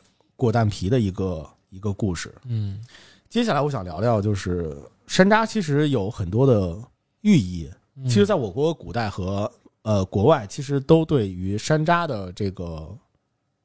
[0.41, 2.35] 果蛋皮的一个一个故事。
[2.45, 2.83] 嗯
[3.29, 4.77] 接下来我想聊聊，就是
[5.07, 6.77] 山楂其实有很多的
[7.21, 7.71] 寓意。
[7.97, 9.51] 嗯其实，在我国古代和
[9.83, 12.89] 呃国外，其实都对于山楂的这个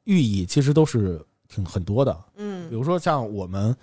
[0.04, 2.26] 寓意，其实都是挺很多的。
[2.36, 3.74] 嗯比如说像我们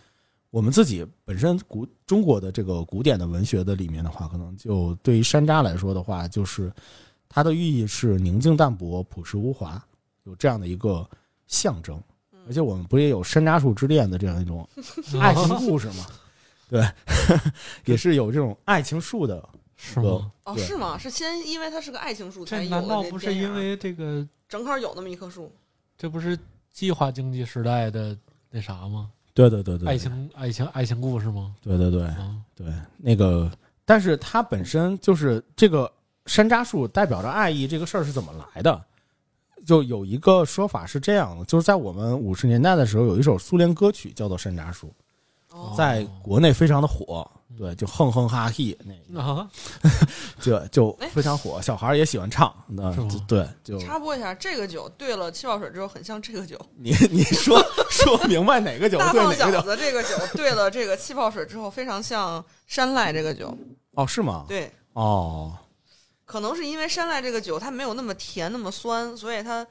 [0.51, 6.71] 我们自己本身古中国的这个古典的文学的里面的话，可能就对于山楂来说的话，就是
[7.29, 9.83] 它的寓意是宁静淡泊、朴实无华，
[10.25, 11.09] 有这样的一个
[11.47, 11.99] 象征。
[12.47, 14.69] 而且我们不也有山楂树之恋的这样一种
[15.21, 16.07] 爱情故事吗？
[16.69, 16.87] 对，
[17.85, 20.33] 也是有这种爱情树的是吗？
[20.45, 20.97] 哦，是吗？
[20.99, 24.27] 是先因为它是个爱情树才这有的难道不是因为这个？
[24.49, 25.53] 正好有那么一棵树？
[25.99, 26.39] 这不是
[26.73, 28.17] 计划经济时代的
[28.51, 29.11] 那啥吗？
[29.35, 31.55] 对对对对，爱情爱情爱情故事吗？
[31.63, 32.67] 对对对啊，对，
[32.97, 33.51] 那个，
[33.85, 35.91] 但是它本身就是这个
[36.27, 38.85] 山楂树代表着爱意这个事儿是怎么来的？
[39.67, 44.93] 就有一个说法是这样的，就是在我们五十年代的时候，有一首苏联歌曲叫做《山楂树》，
[45.57, 49.49] 哦，在国内非常的火，对，就哼哼哈嘿那个， 啊，
[50.41, 56.59] 就就哎非常火，小孩儿也喜欢唱，那就对，就插播一下，这个酒兑了气泡水之后，很像这个酒。
[56.77, 59.63] 你你说说明白哪个酒大胖饺对哪个酒？
[59.63, 63.57] 子这个酒兑了这个气泡水之后，非常像山赖这个酒。
[63.95, 64.47] 哦，是吗？
[64.49, 65.53] 对，哦，
[66.33, 69.67] 可能是因为山赖这个酒它没有那么甜那么酸，所以它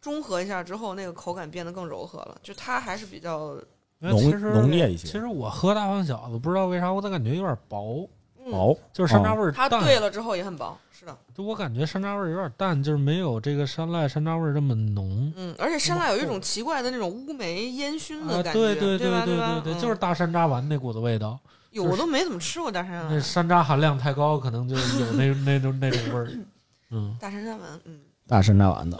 [0.00, 2.38] 中和一下之后，那个口感变得更柔和了。
[2.40, 3.56] 就它还是比较
[3.98, 8.08] 浓浓烈一些其实我喝大胖小子，不知道为啥，我咋感觉有点薄，
[8.38, 9.68] 嗯，薄，就是山楂味儿它。
[9.68, 10.78] 兑了之后也很薄。
[10.96, 15.32] 是的，就我感觉山楂味儿有点淡，就是没有这个山赖山楂味儿这么浓。
[15.34, 19.10] 嗯，而且山赖有一种奇怪的那种乌梅烟熏的啊，感觉，对对对？
[19.10, 19.36] 对对？
[19.64, 21.36] 对，嗯就是大山楂丸那股子味道。
[21.74, 26.30] 有我都没怎么吃过大山那，山楂含量太高，可能就有那 那种那种味儿。
[26.90, 28.00] 嗯，大山楂丸，嗯。
[28.26, 28.98] 大山楂丸子，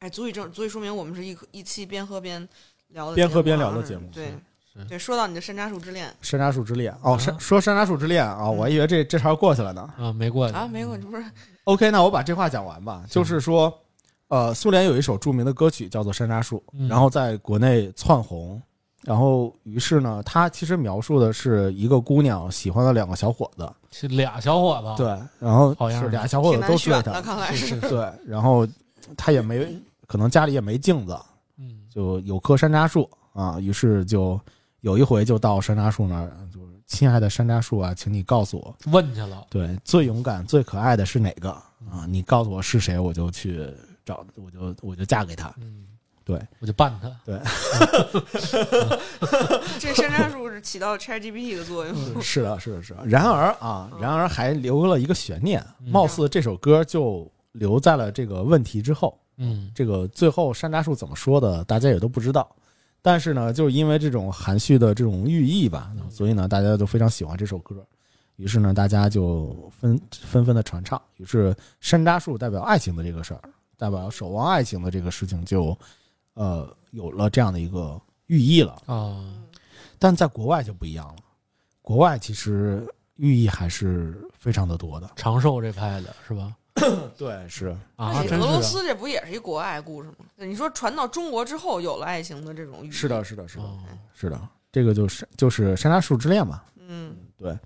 [0.00, 2.46] 哎，足以证足以说明我们是一一期边喝边
[2.88, 4.34] 聊的边喝边节目啊聊的节目对
[4.88, 9.88] 对，说到你的山楂树之恋山楂树之恋哦，啊说山楂树之恋啊，我还以为这这茬过去了呢。
[9.96, 11.24] 啊，没过去啊，没过去不是
[11.64, 13.04] OK，那我把这话讲完吧。
[13.08, 13.72] 就是说，
[14.28, 18.60] 呃，苏联有一首著名的歌曲叫做《山楂树》，嗯然后在国内窜红，
[19.02, 25.02] 然后于是呢，他其实描述的是一个姑娘喜欢了两个小伙子，是俩小伙子。
[25.02, 27.66] 对，然后好像是俩小伙子都追难选的，她，看来是。
[27.66, 28.66] 是是是，对，然后
[29.16, 29.66] 他也没
[30.06, 31.18] 可能家里也没镜子，
[31.58, 34.40] 嗯，就有棵山楂树啊，于是就
[34.80, 41.50] 有一回就到山楂树那儿，就是亲爱的山楂树啊，请你告诉我，问去了，对，最勇敢、最可爱的是哪个？
[41.90, 42.06] 啊？
[42.08, 43.68] 你告诉我是谁，我就去
[44.04, 45.52] 找，我就我就嫁给他。
[45.60, 45.84] 嗯，
[46.24, 47.38] 对，我就办他，对
[49.78, 51.94] 这山楂树是起到 ChatGPT 的作用。
[52.22, 53.04] 是的，是的，是的。
[53.06, 59.18] 然而啊，然而还留了一个悬念，嗯貌似这首歌就留在了这个问题之后。
[59.38, 62.48] 嗯这个最后山楂树怎么说的，大家也都不知道。
[63.00, 67.84] 但是呢，就是因为这种含蓄的这种寓意吧，所以呢，大家都非常喜欢这首歌。
[68.36, 71.00] 于是呢，大家就纷纷纷的传唱。
[71.16, 73.40] 于是山楂树代表爱情的这个事儿，
[73.76, 75.76] 代表守望爱情的这个事情就，
[76.34, 78.82] 呃，有了这样的一个寓意了。
[78.86, 79.24] 啊，
[79.98, 81.16] 但在国外就不一样了，
[81.80, 85.10] 国外其实寓意还是非常的多的。
[85.16, 86.56] 长寿这派的是吧？
[87.18, 90.16] 对，是啊，俄罗斯这不也是一国外故事吗？
[90.36, 93.78] 你说传到中国之后，有了爱情的这种寓意是的，，是的，是的，哦
[94.14, 94.40] 是的，
[94.72, 96.62] 这个就是就是山楂树之恋嘛。
[96.78, 97.56] 嗯对，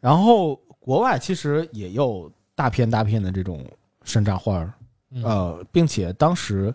[0.00, 3.64] 然后国外其实也有大片大片的这种
[4.02, 4.74] 山楂花儿，
[5.10, 6.74] 嗯呃，并且当时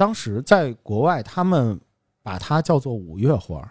[0.00, 1.78] 当时在国外他们
[2.22, 3.70] 把它叫做五月花儿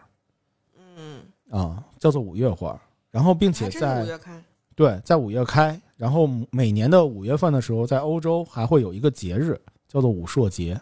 [0.95, 2.79] 嗯，啊，叫做五月花儿。
[3.09, 4.43] 然后，并且在月开，
[4.75, 10.79] 对在五月开，然后每年的五月份的时候，在欧洲还会有一个节日叫做武硕节，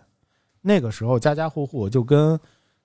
[0.59, 2.37] 那个时候家家户户就跟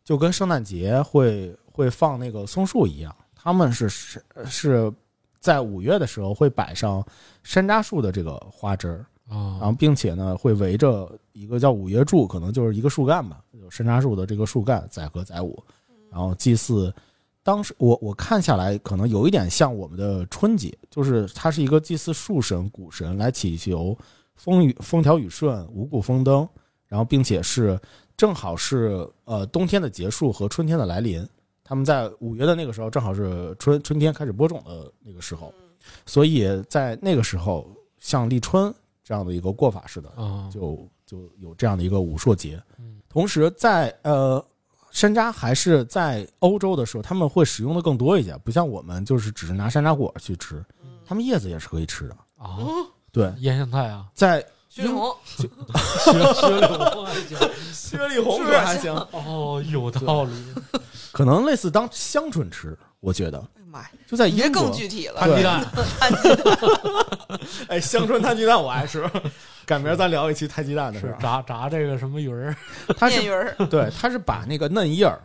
[0.04, 4.92] 就跟圣诞节会会放那个松树一样，他们是是是
[5.40, 7.04] 在五月的时候会摆上
[7.42, 15.62] 山楂树的这个花枝儿，然后啊，并且呢会围着一个叫五岳柱，可能就是一个树干吧，有山楂树的这个树干载歌载舞，
[16.11, 16.93] 然后祭祀。
[17.45, 23.99] 当时我我看下来，可能有一点像我们的春节，就是它是一个祭祀树神、谷神来祈求
[24.37, 26.49] 风雨风调雨顺、五谷丰登，
[26.87, 27.76] 然后并且是
[28.16, 31.26] 正好是呃冬天的结束和春天的来临。
[31.64, 35.53] 他们在五月的那个时候，正好是春春天开始播种的那个时候，
[36.07, 37.66] 所以在那个时候，
[37.99, 38.72] 像立春
[39.12, 42.58] 这样的一个过法似的，啊，就就有这样的一个武硕节。
[42.78, 42.98] 嗯。
[43.10, 44.42] 同时在，呃
[44.90, 50.64] 山楂还是在欧洲的时候，他们会使用的更多一些，不像我们就是只是拿山楂果去吃，
[51.04, 52.16] 他们叶子也是可以吃的。
[52.38, 52.66] 啊，嗯，
[53.12, 55.14] 对，腌香菜啊，在薛红。
[55.26, 55.46] 雪
[56.06, 57.38] 雪里红还行，
[57.74, 60.32] 薛里红是不是还行，哦，有道理，
[61.12, 65.20] 可能类似当香椿吃，我觉得妈呀，就在你这英国更，具体了。
[65.20, 65.34] 摊。
[65.34, 65.64] 鸡蛋，
[67.68, 69.08] 哎，香椿摊鸡蛋我爱吃，
[69.64, 71.18] 赶明儿咱聊一期摊鸡蛋的事是儿。
[71.18, 72.54] 炸炸这个什么鱼儿，
[72.96, 75.18] 它是面鱼儿，对，它是把那个嫩叶儿，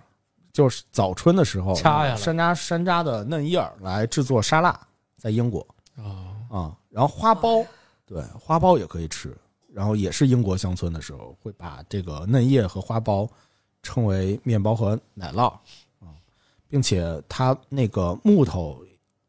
[0.53, 2.15] 就是早春的时候掐下来。
[2.15, 4.79] 山楂山楂的嫩叶儿来制作沙拉，
[5.17, 5.65] 在英国
[5.97, 7.65] 啊，啊、然后花苞，
[8.05, 9.35] 对，花苞也可以吃，
[9.73, 13.27] 然后也是英国乡村的时候会把这个嫩叶和花苞
[13.83, 15.47] 称为面包和奶酪。
[15.49, 15.59] 啊、
[16.69, 18.81] 并且它那个木头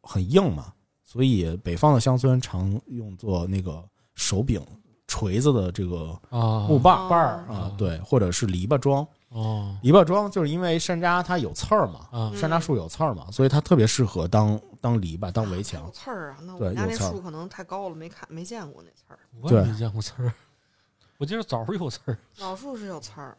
[0.03, 0.72] 很硬嘛，
[1.05, 3.82] 所以北方的乡村常用作那个
[4.14, 4.64] 手柄
[5.07, 9.07] 锤子的这个啊，木把儿把儿啊，对，或者是篱笆桩。
[9.30, 15.91] 哦篱笆桩就是因为山楂它有刺儿嘛，啊山楂树有刺儿嘛，所以它特别适合当当篱笆、当围墙有。
[15.91, 16.39] 刺儿啊！
[16.41, 19.18] 那我们家那树可能太高了，没看没见过那刺儿。
[19.43, 20.32] 我也没见过刺儿，
[21.18, 23.36] 我记得枣儿有刺儿，老树是有刺儿，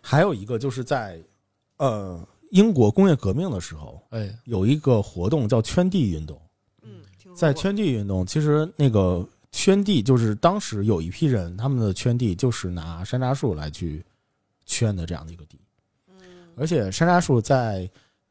[0.00, 1.20] 还有一个就是在
[1.78, 6.40] 呃英国工业革命的时候，哎，有一个活动叫圈地运动。
[6.82, 7.02] 嗯，
[7.34, 14.04] 在圈地运动，其实那个圈地就是当时有一批人，他们的圈地就是拿山楂树来去
[14.64, 15.60] 圈的这样的一个地。
[16.08, 16.14] 嗯
[16.56, 17.88] 而且山楂树在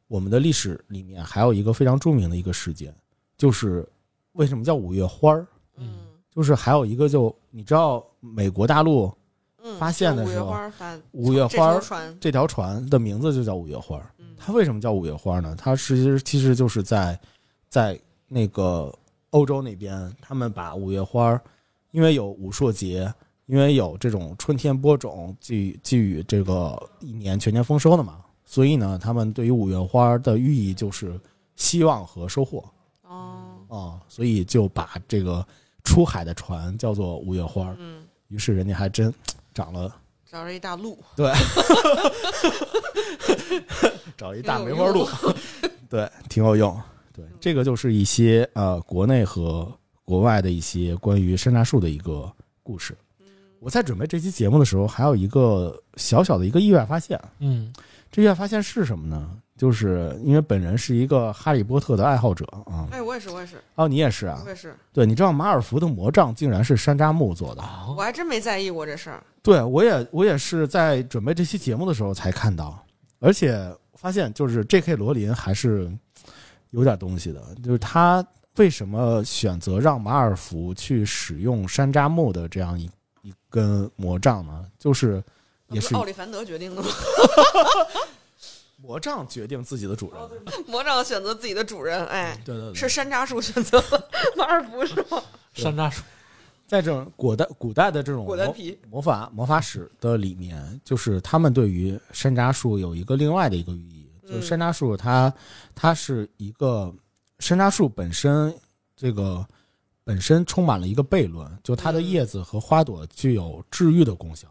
[0.08, 2.94] 我们的历史里面还有一个非常著名的一个事件，
[3.36, 3.88] 就是
[4.32, 5.46] 为什么叫五月花儿？
[5.76, 9.12] 嗯就是还有一个就你知道美国大陆
[9.68, 10.56] 嗯，发现的时候
[11.10, 14.00] 五月花这条船，这条船的名字就叫五月花
[14.36, 15.56] 它为什么叫五月花呢？
[15.58, 17.18] 它其实其实就是在
[17.68, 17.98] 在
[18.28, 18.94] 那个
[19.30, 21.42] 欧洲那边，他们把五月花儿，
[21.90, 23.12] 因为有武硕节，
[23.46, 31.18] 因为有这种春天播种，寄予寄予这个一年全年丰收的嘛，所以呢，他们对于五月花儿的寓意就是
[31.56, 32.62] 希望和收获
[33.02, 35.44] 哦，啊、所以就把这个
[35.82, 37.76] 出海的船叫做五月花儿。
[37.78, 39.12] 嗯，于是人家还真
[39.56, 39.90] 长了，
[40.30, 40.98] 找了一大路，
[44.18, 45.08] 找 一大梅花鹿，
[45.88, 46.78] 对，挺有用。
[47.14, 49.66] 对，这个就是一些呃国内和
[50.04, 52.30] 国外的一些关于山楂树的一个
[52.62, 52.94] 故事。
[53.60, 57.18] 我在准备这期节目的时候，还有一个小小的一个意外发现。
[57.38, 57.72] 嗯
[58.12, 59.30] 这意外发现是什么呢？
[59.56, 64.48] 就是因为本人是一个哈利波特的爱好者啊，哎，我也是，我也是，哦，你也是啊我？
[64.50, 67.62] 也是，对，你知道马尔福的魔杖竟然是山楂木做的？
[67.62, 69.22] 啊我还真没在意过这事儿。
[69.46, 72.84] 对我也我也是在准备这期节目的时候才看到，
[73.20, 74.96] 而且发现就是 J.K.
[74.96, 75.88] 罗琳还是
[76.70, 78.26] 有点东西的，就是他
[78.56, 82.90] 为什么选择让马尔福去使用山楂木的这样一
[83.22, 84.66] 一根魔杖呢？
[84.76, 85.22] 就是
[85.68, 86.88] 也是不奥利凡德决定的吗？
[88.82, 90.20] 魔杖决定自己的主人。
[90.66, 95.22] 魔杖选择自己的主人，哎，对对对，是山楂树选择了马尔福是吗？
[95.54, 96.02] 山楂树，
[96.66, 105.32] 在这种古代古代的这种魔果丹皮，魔法魔法史的里面，就是他们对于山楂树有一个另外的一个寓意，就是嗯山楂树它
[105.74, 106.92] 它是一个
[107.38, 108.54] 山楂树本身
[108.96, 109.46] 这个
[110.04, 114.48] 本身充满了一个悖论，就它的嗯叶子和花朵具有治愈的功效，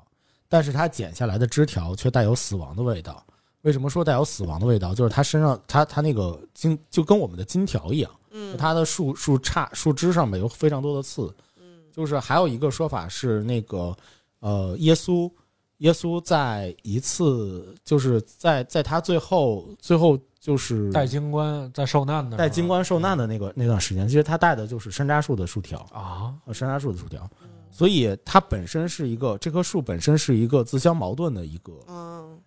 [0.47, 3.25] 但是它剪下来的枝条却带有死亡的味道。
[3.61, 4.93] 为什么说带有死亡的味道？
[4.93, 8.11] 就是它身上它它那个金就跟我们的金条一样。
[8.37, 11.54] 嗯它的树树杈树枝上面有非常多的刺，嗯
[11.95, 13.95] 就是还有一个说法是那个
[14.39, 15.31] 呃，耶稣
[15.77, 32.39] 耶稣在一次就是在在他最后最后就是戴金冠在受难的带金冠受难的那个那段时间，其实他带的就是山楂树的树条，啊，呃，山楂树的树条，嗯所以它本身是一个这棵树本身是一个自相矛盾的一个嗯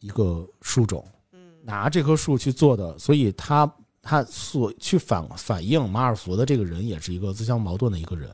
[0.00, 3.72] 一个树种，嗯拿这棵树去做的，所以他
[4.02, 8.30] 他所去反反映马尔福的这个人也是一个自相矛盾的一个人。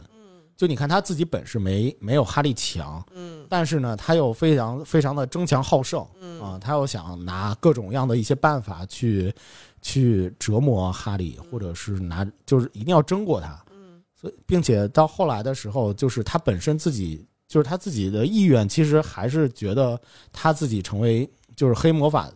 [0.63, 9.35] 嗯就你看他自己本事没没有哈利强，嗯但是呢，他又非常非常的争强好胜嗯啊，他又想拿各种各样的一些办法去
[9.81, 13.61] 去折磨哈利，或者是拿就是一定要争过他。
[13.73, 20.01] 嗯所以，并且到后来的时候，就是他本身自己，就是他自己的意愿，其实还是觉得
[20.33, 22.31] 他自己成为就是黑魔法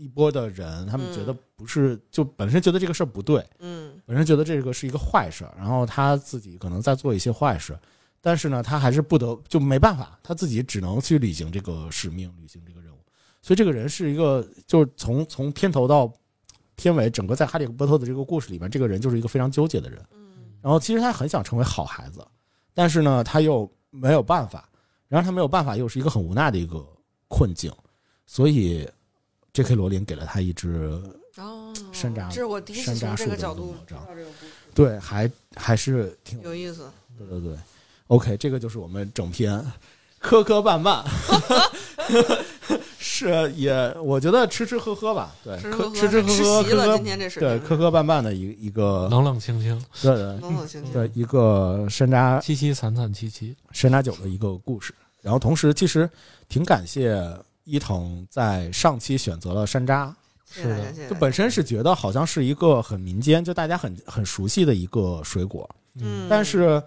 [0.00, 7.78] 一波的人，他们觉得不是，就本身觉得这个事儿不对，嗯本身觉得这个是一个坏事儿，然后他自己可能在做一些坏事，
[8.20, 12.98] 但是呢，他还是不得就没办法，他自己只能去履行这个使命，履行这个任务。
[13.42, 16.10] 所以这个人是一个，就是从从片头到
[16.76, 20.02] 片尾，整个在哈利波特的这个故事里面，这个人就是一个非常纠结的人。
[20.12, 20.18] 嗯
[20.62, 22.22] 然后其实他很想成为好孩子，
[22.74, 24.68] 但是呢，他又没有办法，
[25.08, 26.86] 然后他没有办法，又是一个很无奈的一个
[27.28, 27.72] 困境，
[28.26, 28.86] 所以
[29.52, 29.74] J.K.
[29.74, 31.00] 罗琳给了他一只，
[31.36, 36.88] 哦，山楂这是我第一次山楂从这树的个角度一个魔杖知道这个故事，对，还还是挺有意思。
[37.18, 37.56] 对对对
[38.06, 39.64] ，OK，这个就是我们整篇
[40.18, 41.04] 磕磕绊绊，
[42.98, 43.72] 是也
[44.02, 50.92] 我觉得吃吃喝喝吧，对，吃吃喝喝吃吃喝喝习了，今天这水对磕磕绊绊的一一个冷冷清清，对对冷冷清清。
[50.92, 53.54] 对一个山楂凄凄惨惨戚戚。
[53.72, 54.94] 山楂酒的一个故事。
[55.22, 56.08] 然后同时，其实
[56.48, 57.14] 挺感谢
[57.70, 60.12] 伊藤在上期选择了山楂，
[60.50, 65.68] 是的就本身是觉得好像是一个很民间，就大家很很熟悉的一个水果，
[66.00, 66.82] 嗯，但是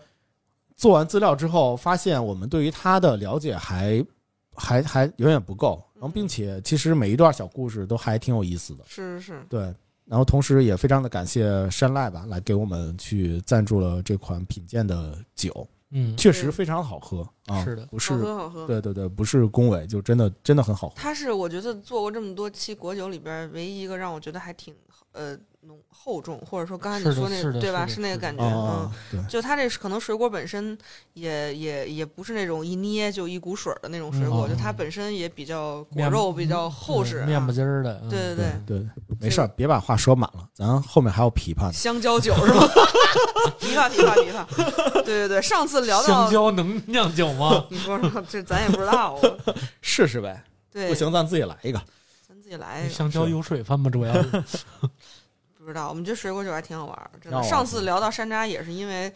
[0.76, 4.06] 做完资料之后，发现我们对于它的了解还
[4.54, 5.82] 还还远远不够。
[5.96, 8.84] 然后，并且其实每一段小故事都还挺有意思的。
[8.86, 9.28] 是是。
[9.28, 9.62] 是，对，
[10.06, 17.64] 然后同时也非常的感谢山赖吧，来给我们去赞助了这款品鉴的酒，嗯，确实非常好喝啊。
[17.64, 18.68] 是的不是好喝好喝。
[18.68, 20.96] 对对对，不是恭维，就真的真的很好喝。
[20.98, 24.76] 它是我觉得做过这么多期果酒里边唯一一个让我觉得还挺
[25.12, 27.86] 呃浓厚重，或者说刚才你说那是的对吧？
[27.88, 29.22] 是那个感觉，啊、嗯。
[29.22, 30.78] 对，就它这可能水果本身
[31.14, 38.00] 也也也不是那种一捏就一股水的那种水果，嗯就它本身也比较果肉比较厚实、面不筋儿的。
[38.04, 38.88] 嗯对对对对，
[39.20, 41.74] 没事儿，别把话说满了，咱后面还有琵琶呢。
[41.74, 42.68] 香蕉酒是吗？
[43.60, 47.66] 琵琶琵琶琵琶，对对对，上次聊到香蕉能酿酒吗？
[47.72, 49.22] 你说说，这咱也不知道啊。
[49.82, 51.82] 试试呗，对，不行咱自己来一个。
[52.28, 52.90] 咱自己来一个。
[52.90, 53.90] 香蕉有水分吗？
[53.90, 54.44] 主要是
[55.64, 57.42] 不知道，我们觉得水果酒还挺好玩儿，真的。
[57.42, 59.12] 上次聊到山楂也是因为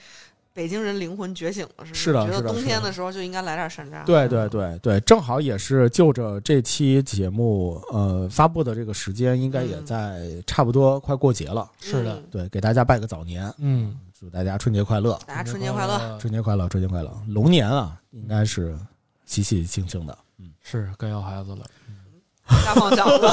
[0.53, 2.49] 北京人灵魂觉醒了，是觉得是的是的是的。
[2.53, 4.03] 冬天的时候就应该来点山楂。
[4.05, 9.85] 对对对对，正好也是就着这期节目呃发布的这个时间，应该也嗯。
[9.85, 11.69] 在差不多快过节了。
[11.79, 12.15] 是的。
[12.15, 18.75] 嗯对，给大家拜个早年，嗯，祝大家春节快乐，大家春节快乐，春节快乐，春节快乐，龙年啊，应该是
[19.25, 20.17] 喜喜庆庆的。
[20.39, 21.65] 嗯，是该要孩子了。
[22.47, 23.25] 大放饺子，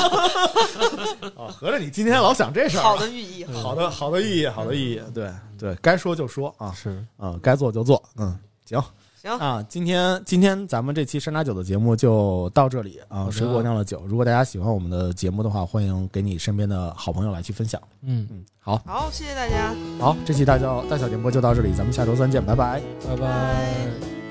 [1.36, 3.44] 哦，合着你今天老想这事儿啊，好的寓意。
[3.44, 8.82] 好的好的寓意，好的寓意，对对，该说就说啊，是，嗯，该做就做，嗯，行。
[9.22, 14.02] 行，啊，今天今天咱们这期山楂酒的节目就到这里啊，水果酿的酒。
[14.06, 17.80] 如果大家喜欢我们的节目的话，欢迎给你身边的好朋友来去分享。
[18.02, 19.74] 嗯，嗯，好，好，谢谢大家。
[19.98, 22.82] 好，这期大小大小电波就到这里，咱们下周三见，拜拜。
[23.08, 24.23] 拜拜。